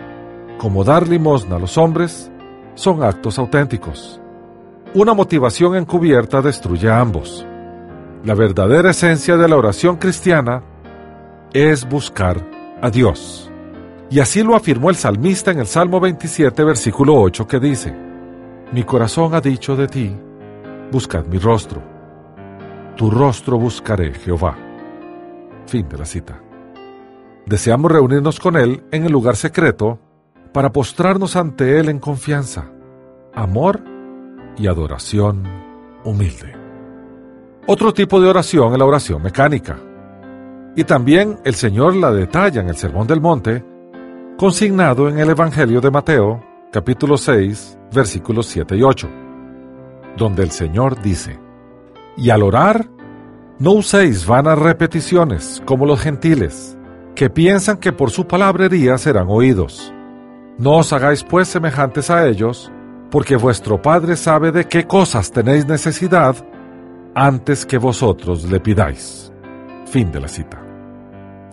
como 0.59 0.85
dar 0.85 1.09
limosna 1.09 1.57
a 1.57 1.59
los 1.59 1.77
hombres, 1.77 2.31
son 2.75 3.03
actos 3.03 3.39
auténticos. 3.39 4.21
Una 4.95 5.15
motivación 5.15 5.77
encubierta 5.77 6.41
destruye 6.41 6.89
a 6.89 7.01
ambos. 7.01 7.47
La 8.23 8.35
verdadera 8.35 8.91
esencia 8.91 9.39
de 9.39 9.49
la 9.49 9.57
oración 9.57 9.97
cristiana 9.97 10.63
es 11.55 11.89
buscar 11.89 12.45
a 12.83 12.91
Dios. 12.91 13.51
Y 14.11 14.21
así 14.21 14.43
lo 14.43 14.55
afirmó 14.55 14.91
el 14.91 14.97
salmista 14.97 15.53
en 15.53 15.61
el 15.61 15.67
Salmo 15.67 16.01
27, 16.01 16.63
versículo 16.63 17.15
8, 17.15 17.47
que 17.47 17.59
dice, 17.59 17.95
Mi 18.73 18.85
corazón 18.85 19.35
ha 19.35 19.41
dicho 19.41 19.75
de 19.75 19.87
ti, 19.87 20.15
buscad 20.93 21.25
mi 21.25 21.39
rostro. 21.39 21.83
Tu 22.95 23.11
rostro 23.11 23.59
buscaré, 23.59 24.13
Jehová. 24.13 24.55
Fin 25.67 25.89
de 25.89 25.97
la 25.97 26.05
cita. 26.05 26.39
Deseamos 27.47 27.91
reunirnos 27.91 28.39
con 28.39 28.57
Él 28.57 28.85
en 28.91 29.07
el 29.07 29.13
lugar 29.13 29.37
secreto 29.37 29.99
para 30.53 30.73
postrarnos 30.73 31.37
ante 31.37 31.79
Él 31.79 31.89
en 31.89 32.01
confianza, 32.01 32.71
amor 33.35 33.81
y 34.59 34.67
adoración 34.67 35.45
humilde. 36.05 36.60
Otro 37.73 37.95
tipo 37.95 38.21
de 38.21 38.29
oración 38.29 38.73
es 38.73 38.79
la 38.81 38.85
oración 38.85 39.23
mecánica. 39.23 39.79
Y 40.75 40.83
también 40.83 41.39
el 41.45 41.55
Señor 41.55 41.95
la 41.95 42.11
detalla 42.11 42.63
en 42.63 42.69
el 42.69 42.75
Sermón 42.75 43.07
del 43.07 43.21
Monte, 43.21 43.65
consignado 44.37 45.09
en 45.09 45.21
el 45.21 45.31
Evangelio 45.31 45.81
de 45.81 45.93
Mateo, 45.93 46.45
capítulo 46.73 47.17
6, 47.17 47.79
versículos 47.95 48.47
7 48.47 48.77
y 48.77 48.83
8, 48.83 49.09
donde 50.17 50.43
el 50.43 50.51
Señor 50.51 51.01
dice, 51.01 51.39
Y 52.17 52.31
al 52.31 52.43
orar, 52.43 52.89
no 53.61 53.71
uséis 53.75 54.27
vanas 54.27 54.59
repeticiones 54.59 55.63
como 55.65 55.87
los 55.87 56.01
gentiles, 56.01 56.77
que 57.15 57.31
piensan 57.31 57.77
que 57.77 57.93
por 57.93 58.11
su 58.11 58.27
palabrería 58.27 58.99
serán 58.99 59.29
oídos. 59.29 59.95
No 60.59 60.79
os 60.79 60.93
hagáis 60.93 61.23
pues 61.23 61.47
semejantes 61.47 62.11
a 62.11 62.27
ellos, 62.27 62.73
porque 63.13 63.37
vuestro 63.37 63.81
Padre 63.81 64.17
sabe 64.17 64.51
de 64.51 64.65
qué 64.67 64.89
cosas 64.89 65.31
tenéis 65.31 65.67
necesidad 65.67 66.35
antes 67.15 67.67
que 67.67 67.79
vosotros 67.79 68.51
le 68.51 68.61
pidáis. 68.61 69.33
Fin 69.87 70.13
de 70.13 70.21
la 70.21 70.29
cita. 70.29 70.61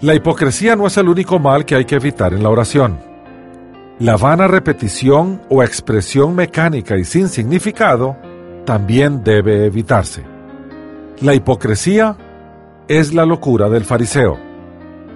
La 0.02 0.14
hipocresía 0.14 0.76
no 0.76 0.86
es 0.86 0.98
el 0.98 1.10
único 1.10 1.40
mal 1.40 1.66
que 1.66 1.76
hay 1.76 1.86
que 1.86 1.96
evitar 1.96 2.34
en 2.34 2.44
la 2.44 2.50
oración. 2.50 3.00
La 4.00 4.16
vana 4.16 4.48
repetición 4.48 5.42
o 5.50 5.64
expresión 5.64 6.36
mecánica 6.36 6.98
y 6.98 7.04
sin 7.04 7.30
significado 7.30 8.16
también 8.64 9.24
debe 9.24 9.66
evitarse. 9.66 10.24
La 11.22 11.34
hipocresía 11.34 12.16
es 12.88 13.14
la 13.14 13.26
locura 13.26 13.70
del 13.70 13.86
fariseo. 13.86 14.38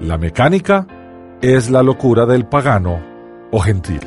La 0.02 0.18
mecánica 0.18 0.88
es 1.42 1.70
la 1.70 1.84
locura 1.84 2.26
del 2.26 2.46
pagano 2.46 3.00
o 3.52 3.60
gentil. 3.60 4.02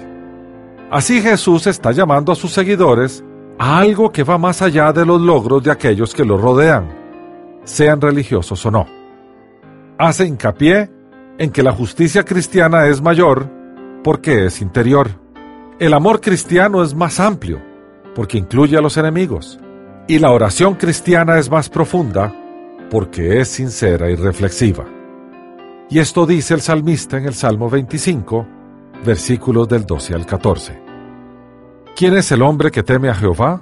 Así 0.91 1.23
Jesús 1.23 1.69
está 1.69 1.93
llamando 1.93 2.33
a 2.33 2.37
sus 2.37 2.53
seguidores 2.53 3.25
a 3.59 3.79
algo 3.79 4.11
que 4.11 4.25
va 4.25 4.39
más 4.39 4.63
allá 4.63 4.93
de 4.93 5.07
los 5.07 5.21
logros 5.21 5.63
de 5.63 5.71
aquellos 5.71 6.15
que 6.15 6.25
lo 6.25 6.37
rodean, 6.37 6.89
sean 7.65 8.01
religiosos 8.01 8.65
o 8.67 8.71
no. 8.71 8.87
Hace 9.99 10.27
hincapié 10.27 10.91
en 11.39 11.51
que 11.51 11.63
la 11.63 11.73
justicia 11.73 12.25
cristiana 12.25 12.87
es 12.87 13.01
mayor 13.01 13.49
porque 14.03 14.47
es 14.47 14.61
interior. 14.61 15.09
El 15.79 15.95
amor 15.95 16.21
cristiano 16.21 16.83
es 16.83 16.95
más 16.95 17.21
amplio 17.21 17.61
porque 18.15 18.39
incluye 18.39 18.77
a 18.77 18.81
los 18.81 18.97
enemigos. 18.97 19.59
Y 20.07 20.19
la 20.19 20.31
oración 20.31 20.75
cristiana 20.75 21.39
es 21.39 21.51
más 21.51 21.69
profunda 21.69 22.35
porque 22.91 23.41
es 23.41 23.49
sincera 23.49 24.11
y 24.11 24.17
reflexiva. 24.17 24.85
Y 25.91 25.99
esto 25.99 26.27
dice 26.27 26.55
el 26.55 26.61
salmista 26.61 27.19
en 27.19 27.27
el 27.27 27.35
Salmo 27.35 27.71
25, 27.71 28.47
versículos 29.05 29.69
del 29.69 29.85
12 29.87 30.15
al 30.15 30.27
14. 30.27 30.84
¿Quién 31.97 32.17
es 32.17 32.33
el 32.33 32.43
hombre 32.43 32.73
que 32.73 32.83
teme 32.83 33.09
a 33.09 33.15
Jehová? 33.15 33.61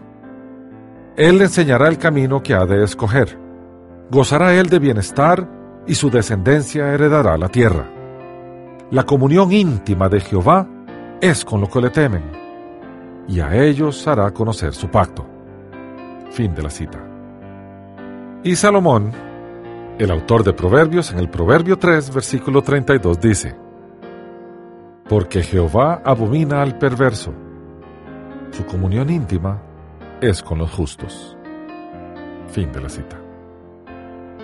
Él 1.18 1.36
le 1.36 1.44
enseñará 1.44 1.88
el 1.88 1.98
camino 1.98 2.42
que 2.42 2.54
ha 2.54 2.64
de 2.64 2.82
escoger. 2.82 3.38
Gozará 4.10 4.54
él 4.54 4.70
de 4.70 4.78
bienestar 4.78 5.46
y 5.86 5.94
su 5.94 6.08
descendencia 6.08 6.94
heredará 6.94 7.36
la 7.36 7.50
tierra. 7.50 7.84
La 8.90 9.04
comunión 9.04 9.52
íntima 9.52 10.08
de 10.08 10.20
Jehová 10.20 10.66
es 11.20 11.44
con 11.44 11.60
lo 11.60 11.68
que 11.68 11.82
le 11.82 11.90
temen, 11.90 12.22
y 13.28 13.40
a 13.40 13.54
ellos 13.54 14.08
hará 14.08 14.30
conocer 14.30 14.72
su 14.72 14.88
pacto. 14.88 15.26
Fin 16.30 16.54
de 16.54 16.62
la 16.62 16.70
cita. 16.70 17.04
Y 18.42 18.56
Salomón, 18.56 19.12
el 19.98 20.10
autor 20.10 20.42
de 20.42 20.54
Proverbios, 20.54 21.12
en 21.12 21.18
el 21.18 21.28
Proverbio 21.28 21.78
3, 21.78 22.14
versículo 22.14 22.62
32 22.62 23.20
dice, 23.20 23.54
Porque 25.06 25.42
Jehová 25.42 26.00
abomina 26.02 26.62
al 26.62 26.78
perverso 26.78 27.34
su 28.52 28.64
comunión 28.66 29.10
íntima 29.10 29.60
es 30.20 30.42
con 30.42 30.58
los 30.58 30.70
justos. 30.70 31.36
Fin 32.48 32.70
de 32.70 32.80
la 32.80 32.88
cita. 32.88 33.18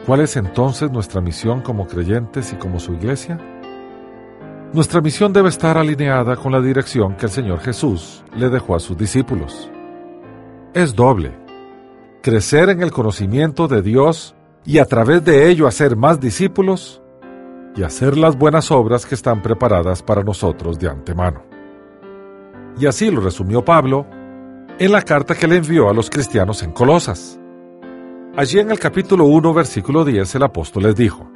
¿Cuál 0.07 0.23
es 0.23 0.37
entonces 0.37 0.91
nuestra 0.91 1.21
misión 1.21 1.61
como 1.61 1.87
creyentes 1.87 2.53
y 2.53 2.57
como 2.57 2.81
su 2.81 2.95
iglesia? 2.95 3.39
Nuestra 4.73 5.01
misión 5.03 5.33
debe 5.33 5.51
estar 5.51 5.77
alineada 5.77 6.37
con 6.37 6.53
la 6.53 6.61
dirección 6.61 7.17
que 7.17 7.27
el 7.27 7.33
Señor 7.33 7.61
Jesús 7.61 8.25
le 8.35 8.49
dejó 8.49 8.75
a 8.75 8.81
sus 8.81 8.97
discípulos. 8.97 9.71
Es 10.75 10.95
doble. 10.95 11.33
Crecer 12.23 12.71
en 12.71 12.83
el 12.83 12.91
conocimiento 12.91 13.69
de 13.69 13.83
Dios 13.83 14.35
y 14.65 14.79
a 14.79 14.85
través 14.85 15.25
de 15.25 15.49
ello 15.49 15.67
hacer 15.67 15.97
más 15.97 16.21
discípulos 16.21 17.03
y 17.77 17.83
hacer 17.83 18.17
las 18.17 18.37
buenas 18.37 18.71
obras 18.71 19.07
que 19.07 19.15
están 19.15 19.43
preparadas 19.43 20.03
para 20.03 20.23
nosotros 20.23 20.79
de 20.79 20.89
antemano. 20.89 21.48
Y 22.79 22.87
así 22.87 23.11
lo 23.11 23.21
resumió 23.21 23.65
Pablo 23.65 24.07
en 24.79 24.93
la 24.93 25.03
carta 25.03 25.35
que 25.35 25.49
le 25.49 25.57
envió 25.57 25.89
a 25.89 25.93
los 25.93 26.09
cristianos 26.09 26.63
en 26.63 26.71
Colosas. 26.71 27.39
Allí 28.37 28.61
en 28.61 28.71
el 28.71 28.79
capítulo 28.79 29.25
1, 29.25 29.53
versículo 29.53 30.05
10, 30.05 30.37
el 30.37 30.43
apóstol 30.45 30.85
les 30.85 30.95
dijo, 30.95 31.29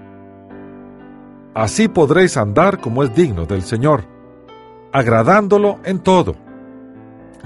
Así 1.55 1.89
podréis 1.89 2.37
andar 2.37 2.81
como 2.81 3.03
es 3.03 3.13
digno 3.15 3.45
del 3.45 3.63
Señor, 3.63 4.05
agradándolo 4.93 5.81
en 5.85 5.99
todo, 5.99 6.37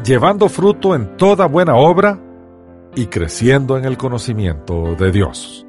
llevando 0.05 0.49
fruto 0.49 0.95
en 0.95 1.17
toda 1.17 1.47
buena 1.47 1.75
obra 1.77 2.21
y 2.95 3.07
creciendo 3.07 3.79
en 3.79 3.87
el 3.87 3.97
conocimiento 3.97 4.95
de 4.95 5.11
Dios. 5.11 5.67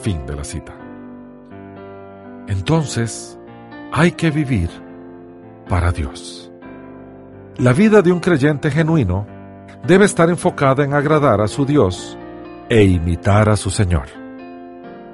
Fin 0.00 0.24
de 0.26 0.34
la 0.34 0.44
cita. 0.44 0.74
Entonces, 2.48 3.38
hay 3.92 4.12
que 4.12 4.30
vivir 4.30 4.70
para 5.68 5.92
Dios. 5.92 6.53
La 7.58 7.72
vida 7.72 8.02
de 8.02 8.10
un 8.10 8.18
creyente 8.18 8.68
genuino 8.68 9.26
debe 9.86 10.06
estar 10.06 10.28
enfocada 10.28 10.82
en 10.82 10.92
agradar 10.92 11.40
a 11.40 11.46
su 11.46 11.64
Dios 11.64 12.18
e 12.68 12.82
imitar 12.82 13.48
a 13.48 13.56
su 13.56 13.70
Señor. 13.70 14.06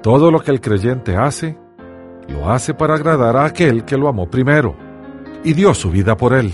Todo 0.01 0.31
lo 0.31 0.39
que 0.39 0.49
el 0.49 0.59
creyente 0.59 1.15
hace, 1.15 1.55
lo 2.27 2.49
hace 2.49 2.73
para 2.73 2.95
agradar 2.95 3.37
a 3.37 3.45
aquel 3.45 3.85
que 3.85 3.95
lo 3.95 4.07
amó 4.07 4.27
primero 4.27 4.75
y 5.43 5.53
dio 5.53 5.75
su 5.75 5.91
vida 5.91 6.17
por 6.17 6.33
él. 6.33 6.51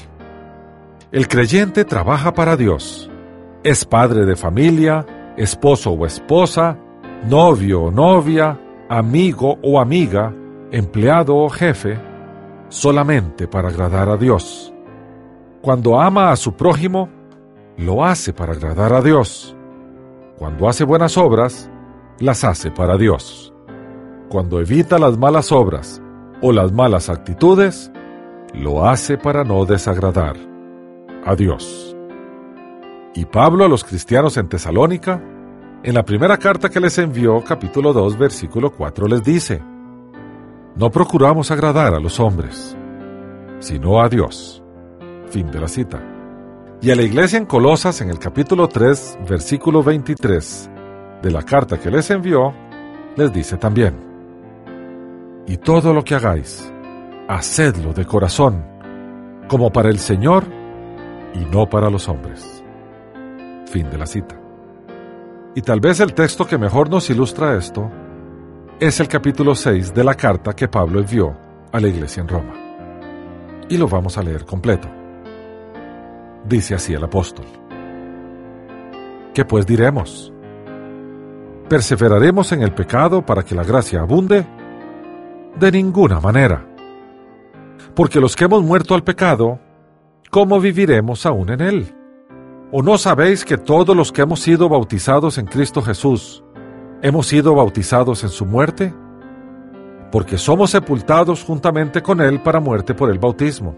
El 1.14 1.30
creyente 1.30 1.86
trabaja 1.86 2.34
para 2.34 2.58
Dios. 2.58 3.10
Es 3.64 3.86
padre 3.86 4.26
de 4.26 4.36
familia, 4.36 5.06
esposo 5.38 5.92
o 5.92 6.06
esposa, 6.06 6.78
novio 7.30 7.84
o 7.84 7.92
novia, 7.92 8.60
amigo 8.90 9.58
o 9.64 9.80
amiga, 9.80 10.34
empleado 10.70 11.38
o 11.38 11.50
jefe, 11.50 11.98
solamente 12.68 13.48
para 13.48 13.70
agradar 13.70 14.10
a 14.10 14.18
Dios. 14.18 14.74
Cuando 15.68 16.00
ama 16.00 16.32
a 16.32 16.38
su 16.38 16.54
prójimo, 16.54 17.10
lo 17.76 18.06
hace 18.06 18.32
para 18.32 18.54
agradar 18.54 18.94
a 18.94 19.02
Dios. 19.02 19.54
Cuando 20.38 20.70
hace 20.70 20.86
buenas 20.86 21.18
obras, 21.18 21.70
las 22.20 22.46
hace 22.46 22.72
para 22.72 22.96
Dios. 22.96 23.54
Cuando 24.30 24.62
evita 24.62 24.98
las 24.98 25.18
malas 25.18 25.52
obras 25.52 26.02
o 26.42 26.54
las 26.54 26.72
malas 26.72 27.10
actitudes, 27.10 27.92
lo 28.54 28.88
hace 28.88 29.18
para 29.18 29.44
no 29.44 29.66
desagradar 29.66 30.38
a 31.26 31.36
Dios. 31.36 31.94
Y 33.14 33.26
Pablo 33.26 33.66
a 33.66 33.68
los 33.68 33.84
cristianos 33.84 34.38
en 34.38 34.48
Tesalónica 34.48 35.22
En 35.84 35.96
la 35.96 36.06
primera 36.06 36.38
carta 36.38 36.70
que 36.70 36.80
les 36.80 36.98
envió, 36.98 37.44
capítulo 37.44 37.92
2, 37.92 38.18
versículo 38.18 38.72
4, 38.72 39.06
les 39.10 39.22
dice, 39.22 39.62
No 40.78 40.90
procuramos 40.92 41.52
agradar 41.52 41.94
a 41.94 42.00
los 42.00 42.22
hombres, 42.22 42.78
sino 43.60 44.02
a 44.02 44.08
Dios. 44.08 44.64
Fin 45.30 45.52
de 45.52 45.60
la 45.60 45.68
cita. 45.68 46.02
Y 46.82 46.92
a 46.92 46.96
la 46.96 47.02
iglesia 47.02 47.38
en 47.38 47.46
Colosas, 47.46 48.02
en 48.02 48.10
el 48.10 48.20
capítulo 48.20 48.68
3, 48.68 49.20
versículo 49.28 49.84
23 49.84 50.70
de 51.22 51.32
la 51.32 51.42
carta 51.42 51.80
que 51.80 51.90
les 51.90 52.10
envió, 52.12 52.54
les 53.16 53.34
dice 53.34 53.58
también, 53.58 53.96
Y 55.48 55.58
todo 55.58 55.94
lo 55.94 56.04
que 56.04 56.16
hagáis, 56.16 56.72
hacedlo 57.28 57.94
de 57.94 58.06
corazón, 58.06 58.64
como 59.48 59.72
para 59.72 59.90
el 59.90 59.98
Señor 59.98 60.44
y 61.34 61.40
no 61.46 61.68
para 61.68 61.90
los 61.90 62.08
hombres. 62.08 62.64
Fin 63.66 63.90
de 63.90 63.98
la 63.98 64.06
cita. 64.06 64.40
Y 65.56 65.62
tal 65.62 65.80
vez 65.80 66.00
el 66.00 66.14
texto 66.14 66.46
que 66.46 66.58
mejor 66.58 66.90
nos 66.90 67.10
ilustra 67.10 67.58
esto 67.58 67.90
es 68.80 69.00
el 69.00 69.08
capítulo 69.08 69.56
6 69.56 69.94
de 69.94 70.04
la 70.04 70.14
carta 70.14 70.54
que 70.54 70.68
Pablo 70.68 71.00
envió 71.00 71.36
a 71.72 71.80
la 71.80 71.88
iglesia 71.88 72.22
en 72.22 72.28
Roma. 72.28 72.54
Y 73.68 73.78
lo 73.78 73.88
vamos 73.88 74.18
a 74.18 74.24
leer 74.24 74.46
completo. 74.46 74.88
Dice 76.48 76.76
así 76.76 76.94
el 76.94 77.04
apóstol. 77.04 77.46
¿Qué 79.34 79.44
pues 79.44 79.66
diremos? 79.66 80.32
¿Perseveraremos 81.68 82.54
en 82.54 82.62
el 82.62 82.74
pecado 82.74 83.26
para 83.26 83.44
que 83.44 83.54
la 83.54 83.66
gracia 83.66 84.00
abunde? 84.00 84.48
De 85.60 85.72
ninguna 85.72 86.22
manera. 86.22 86.66
Porque 87.94 88.22
los 88.22 88.36
que 88.36 88.46
hemos 88.46 88.64
muerto 88.64 88.96
al 88.96 89.04
pecado, 89.04 89.60
¿cómo 90.30 90.62
viviremos 90.62 91.26
aún 91.26 91.50
en 91.50 91.62
él? 91.62 91.96
¿O 92.72 92.82
no 92.82 92.98
sabéis 92.98 93.44
que 93.44 93.58
todos 93.58 93.96
los 93.96 94.14
que 94.14 94.22
hemos 94.22 94.40
sido 94.40 94.70
bautizados 94.70 95.38
en 95.38 95.48
Cristo 95.48 95.82
Jesús, 95.82 96.46
hemos 97.02 97.28
sido 97.28 97.56
bautizados 97.56 98.24
en 98.24 98.30
su 98.30 98.46
muerte? 98.46 98.94
Porque 100.12 100.38
somos 100.38 100.72
sepultados 100.72 101.44
juntamente 101.44 102.02
con 102.02 102.22
Él 102.22 102.42
para 102.42 102.62
muerte 102.62 102.94
por 102.94 103.10
el 103.10 103.20
bautismo, 103.20 103.78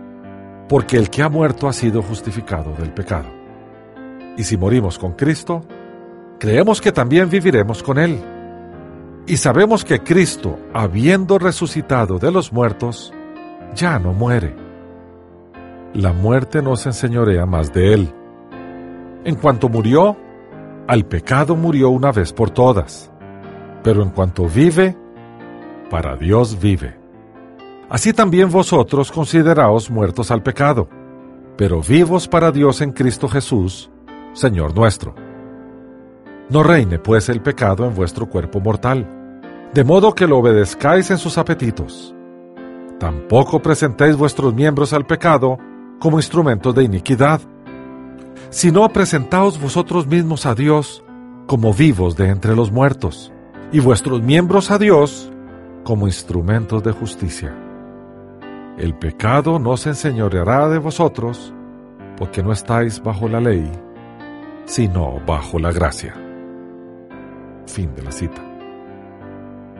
porque 0.71 0.95
el 0.95 1.09
que 1.09 1.21
ha 1.21 1.27
muerto 1.27 1.67
ha 1.67 1.73
sido 1.73 2.01
justificado 2.01 2.71
del 2.79 2.93
pecado. 2.93 3.27
Y 4.37 4.43
si 4.45 4.55
morimos 4.55 4.97
con 4.97 5.11
Cristo, 5.11 5.65
creemos 6.39 6.79
que 6.79 6.93
también 6.93 7.29
viviremos 7.29 7.83
con 7.83 7.99
Él 7.99 8.17
y 9.27 9.35
sabemos 9.35 9.83
que 9.83 9.99
Cristo, 9.99 10.57
habiendo 10.73 11.39
resucitado 11.39 12.19
de 12.19 12.31
los 12.31 12.53
muertos, 12.53 13.13
ya 13.75 13.99
no 13.99 14.13
muere. 14.13 14.55
La 15.93 16.13
muerte 16.13 16.61
no 16.61 16.77
se 16.77 16.87
enseñorea 16.87 17.45
más 17.45 17.73
de 17.73 17.93
él. 17.93 18.13
En 19.25 19.35
cuanto 19.35 19.67
murió, 19.67 20.15
al 20.87 21.05
pecado 21.05 21.57
murió 21.57 21.89
una 21.89 22.13
vez 22.13 22.31
por 22.31 22.49
todas. 22.49 23.11
Pero 23.83 24.03
en 24.03 24.11
cuanto 24.11 24.45
vive, 24.47 24.95
para 25.89 26.15
Dios 26.15 26.57
vive. 26.61 27.00
Así 27.91 28.13
también 28.13 28.49
vosotros 28.49 29.11
consideraos 29.11 29.91
muertos 29.91 30.31
al 30.31 30.41
pecado, 30.41 30.87
pero 31.57 31.81
vivos 31.81 32.25
para 32.25 32.49
Dios 32.49 32.79
en 32.79 32.93
Cristo 32.93 33.27
Jesús, 33.27 33.91
Señor 34.31 34.73
nuestro. 34.73 35.13
No 36.49 36.63
reine 36.63 36.99
pues 36.99 37.27
el 37.27 37.41
pecado 37.41 37.85
en 37.85 37.93
vuestro 37.93 38.29
cuerpo 38.29 38.61
mortal, 38.61 39.41
de 39.73 39.83
modo 39.83 40.15
que 40.15 40.25
lo 40.25 40.37
obedezcáis 40.37 41.11
en 41.11 41.17
sus 41.17 41.37
apetitos. 41.37 42.15
Tampoco 42.97 43.61
presentéis 43.61 44.15
vuestros 44.15 44.53
miembros 44.53 44.93
al 44.93 45.05
pecado 45.05 45.57
como 45.99 46.17
instrumentos 46.17 46.73
de 46.73 46.85
iniquidad, 46.85 47.41
sino 48.51 48.87
presentaos 48.87 49.59
vosotros 49.59 50.07
mismos 50.07 50.45
a 50.45 50.55
Dios 50.55 51.03
como 51.45 51.73
vivos 51.73 52.15
de 52.15 52.29
entre 52.29 52.55
los 52.55 52.71
muertos, 52.71 53.33
y 53.73 53.81
vuestros 53.81 54.21
miembros 54.21 54.71
a 54.71 54.77
Dios 54.77 55.29
como 55.83 56.07
instrumentos 56.07 56.81
de 56.83 56.93
justicia. 56.93 57.53
El 58.81 58.95
pecado 58.95 59.59
no 59.59 59.77
se 59.77 59.89
enseñoreará 59.89 60.67
de 60.67 60.79
vosotros, 60.79 61.53
porque 62.17 62.41
no 62.41 62.51
estáis 62.51 62.99
bajo 62.99 63.27
la 63.27 63.39
ley, 63.39 63.71
sino 64.65 65.21
bajo 65.23 65.59
la 65.59 65.71
gracia. 65.71 66.15
Fin 67.67 67.93
de 67.93 68.01
la 68.01 68.11
cita. 68.11 68.41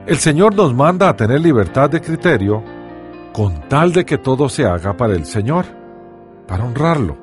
El 0.06 0.18
Señor 0.18 0.54
nos 0.54 0.76
manda 0.76 1.10
a 1.10 1.16
tener 1.16 1.42
libertad 1.42 1.90
de 1.90 2.00
criterio 2.00 2.62
con 3.34 3.68
tal 3.68 3.92
de 3.92 4.06
que 4.06 4.20
todo 4.20 4.48
se 4.48 4.68
haga 4.68 4.96
para 4.96 5.14
el 5.14 5.26
Señor, 5.26 5.66
para 6.48 6.64
honrarlo. 6.64 7.18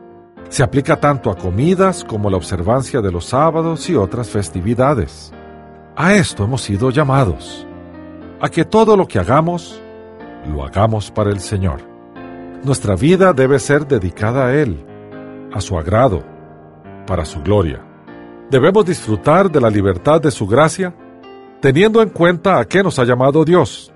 Se 0.49 0.64
aplica 0.64 0.97
tanto 0.97 1.31
a 1.31 1.37
comidas 1.37 2.03
como 2.03 2.26
a 2.26 2.33
la 2.33 2.39
observancia 2.39 3.01
de 3.01 3.12
los 3.12 3.26
sábados 3.26 3.89
y 3.89 3.95
otras 3.95 4.29
festividades. 4.29 5.33
A 5.95 6.12
esto 6.14 6.43
hemos 6.43 6.61
sido 6.61 6.91
llamados, 6.91 7.64
a 8.41 8.49
que 8.49 8.64
todo 8.64 8.97
lo 8.97 9.07
que 9.07 9.20
hagamos, 9.20 9.81
lo 10.47 10.64
hagamos 10.64 11.11
para 11.11 11.30
el 11.30 11.41
Señor. 11.41 11.80
Nuestra 12.62 12.97
vida 12.97 13.32
debe 13.32 13.59
ser 13.59 13.86
dedicada 13.86 14.47
a 14.47 14.55
Él, 14.55 14.84
a 15.53 15.61
su 15.61 15.78
agrado, 15.78 16.24
para 17.07 17.24
su 17.24 17.41
gloria. 17.41 17.84
Debemos 18.51 18.84
disfrutar 18.84 19.51
de 19.51 19.61
la 19.61 19.70
libertad 19.70 20.20
de 20.20 20.30
su 20.30 20.47
gracia, 20.47 20.95
teniendo 21.61 22.03
en 22.03 22.09
cuenta 22.09 22.59
a 22.59 22.64
qué 22.64 22.82
nos 22.82 22.99
ha 22.99 23.05
llamado 23.05 23.45
Dios. 23.45 23.93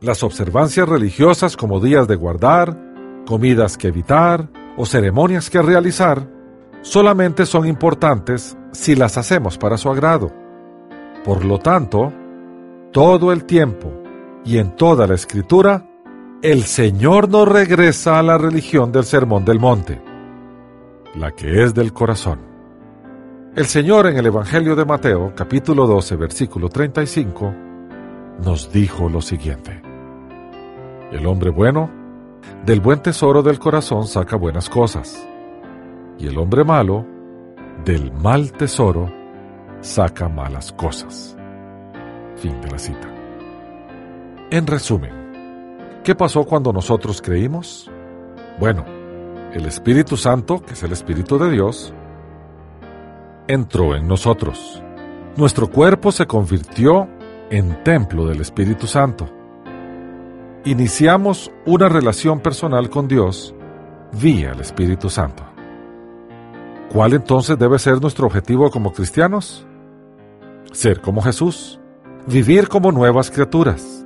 Las 0.00 0.22
observancias 0.22 0.88
religiosas 0.88 1.56
como 1.56 1.80
días 1.80 2.06
de 2.06 2.16
guardar, 2.16 2.78
comidas 3.26 3.78
que 3.78 3.88
evitar 3.88 4.48
o 4.76 4.84
ceremonias 4.84 5.48
que 5.48 5.62
realizar, 5.62 6.28
solamente 6.82 7.46
son 7.46 7.66
importantes 7.66 8.56
si 8.72 8.94
las 8.96 9.16
hacemos 9.16 9.56
para 9.56 9.78
su 9.78 9.88
agrado. 9.88 10.30
Por 11.24 11.44
lo 11.44 11.58
tanto, 11.58 12.12
todo 12.92 13.32
el 13.32 13.44
tiempo 13.44 14.03
y 14.44 14.58
en 14.58 14.76
toda 14.76 15.06
la 15.06 15.14
escritura, 15.14 15.86
el 16.42 16.64
Señor 16.64 17.28
nos 17.30 17.48
regresa 17.48 18.18
a 18.18 18.22
la 18.22 18.36
religión 18.36 18.92
del 18.92 19.04
Sermón 19.04 19.44
del 19.44 19.58
Monte, 19.58 20.02
la 21.14 21.32
que 21.32 21.62
es 21.62 21.74
del 21.74 21.92
corazón. 21.92 22.40
El 23.56 23.66
Señor 23.66 24.06
en 24.08 24.18
el 24.18 24.26
Evangelio 24.26 24.76
de 24.76 24.84
Mateo, 24.84 25.32
capítulo 25.34 25.86
12, 25.86 26.16
versículo 26.16 26.68
35, 26.68 27.54
nos 28.44 28.70
dijo 28.70 29.08
lo 29.08 29.22
siguiente. 29.22 29.80
El 31.12 31.26
hombre 31.26 31.50
bueno, 31.50 31.90
del 32.66 32.80
buen 32.80 33.00
tesoro 33.00 33.42
del 33.42 33.58
corazón 33.58 34.06
saca 34.06 34.36
buenas 34.36 34.68
cosas, 34.68 35.26
y 36.18 36.26
el 36.26 36.36
hombre 36.36 36.64
malo, 36.64 37.06
del 37.84 38.12
mal 38.12 38.52
tesoro, 38.52 39.10
saca 39.80 40.28
malas 40.28 40.72
cosas. 40.72 41.36
Fin 42.36 42.60
de 42.60 42.70
la 42.70 42.78
cita. 42.78 43.13
En 44.54 44.68
resumen, 44.68 45.10
¿qué 46.04 46.14
pasó 46.14 46.44
cuando 46.44 46.72
nosotros 46.72 47.20
creímos? 47.20 47.90
Bueno, 48.60 48.84
el 49.52 49.66
Espíritu 49.66 50.16
Santo, 50.16 50.62
que 50.62 50.74
es 50.74 50.82
el 50.84 50.92
Espíritu 50.92 51.40
de 51.40 51.50
Dios, 51.50 51.92
entró 53.48 53.96
en 53.96 54.06
nosotros. 54.06 54.80
Nuestro 55.36 55.68
cuerpo 55.68 56.12
se 56.12 56.28
convirtió 56.28 57.08
en 57.50 57.82
templo 57.82 58.28
del 58.28 58.42
Espíritu 58.42 58.86
Santo. 58.86 59.28
Iniciamos 60.66 61.50
una 61.66 61.88
relación 61.88 62.38
personal 62.38 62.88
con 62.90 63.08
Dios 63.08 63.56
vía 64.12 64.52
el 64.52 64.60
Espíritu 64.60 65.10
Santo. 65.10 65.42
¿Cuál 66.92 67.14
entonces 67.14 67.58
debe 67.58 67.80
ser 67.80 68.00
nuestro 68.00 68.28
objetivo 68.28 68.70
como 68.70 68.92
cristianos? 68.92 69.66
Ser 70.70 71.00
como 71.00 71.22
Jesús, 71.22 71.80
vivir 72.28 72.68
como 72.68 72.92
nuevas 72.92 73.32
criaturas, 73.32 74.03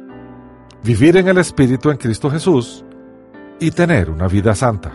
vivir 0.83 1.17
en 1.17 1.29
el 1.29 1.39
Espíritu 1.39 1.91
en 1.91 1.97
Cristo 1.97 2.31
Jesús 2.31 2.85
y 3.61 3.71
tener 3.71 4.11
una 4.11 4.29
vida 4.29 4.55
santa. 4.55 4.93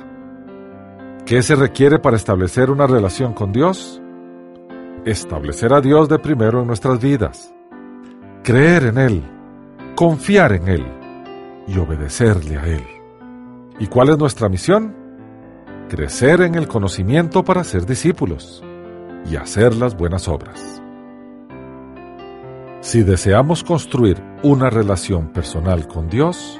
¿Qué 1.25 1.41
se 1.41 1.55
requiere 1.55 1.99
para 1.99 2.17
establecer 2.17 2.69
una 2.69 2.87
relación 2.87 3.33
con 3.33 3.51
Dios? 3.51 4.01
establecer 5.05 5.73
a 5.73 5.81
Dios 5.81 6.07
de 6.09 6.19
primero 6.19 6.61
en 6.61 6.67
nuestras 6.67 6.99
vidas, 6.99 7.53
creer 8.43 8.83
en 8.83 8.97
Él, 8.97 9.23
confiar 9.95 10.53
en 10.53 10.67
Él 10.67 10.85
y 11.67 11.77
obedecerle 11.77 12.57
a 12.57 12.65
Él. 12.65 12.83
¿Y 13.79 13.87
cuál 13.87 14.09
es 14.09 14.17
nuestra 14.17 14.49
misión? 14.49 14.95
Crecer 15.89 16.41
en 16.41 16.55
el 16.55 16.67
conocimiento 16.67 17.43
para 17.43 17.63
ser 17.63 17.85
discípulos 17.85 18.63
y 19.29 19.35
hacer 19.35 19.75
las 19.75 19.95
buenas 19.95 20.27
obras. 20.27 20.82
Si 22.83 23.01
deseamos 23.01 23.63
construir 23.63 24.21
una 24.43 24.69
relación 24.69 25.29
personal 25.29 25.87
con 25.87 26.07
Dios, 26.09 26.59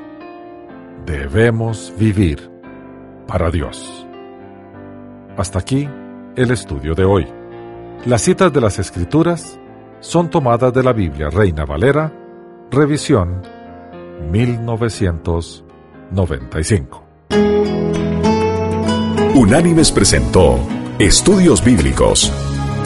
debemos 1.06 1.94
vivir 2.00 2.50
para 3.28 3.52
Dios. 3.52 4.08
Hasta 5.36 5.60
aquí 5.60 5.86
el 6.38 6.52
estudio 6.52 6.96
de 6.96 7.04
hoy. 7.04 7.28
Las 8.06 8.22
citas 8.22 8.54
de 8.54 8.62
las 8.62 8.80
Escrituras 8.80 9.60
son 10.00 10.30
tomadas 10.30 10.74
de 10.74 10.82
la 10.82 10.94
Biblia 10.94 11.30
Reina 11.30 11.66
Valera, 11.66 12.14
revisión 12.72 13.42
1995. 14.32 17.04
Unánimes 19.36 19.92
presentó 19.92 20.58
Estudios 21.00 21.66
Bíblicos 21.66 22.32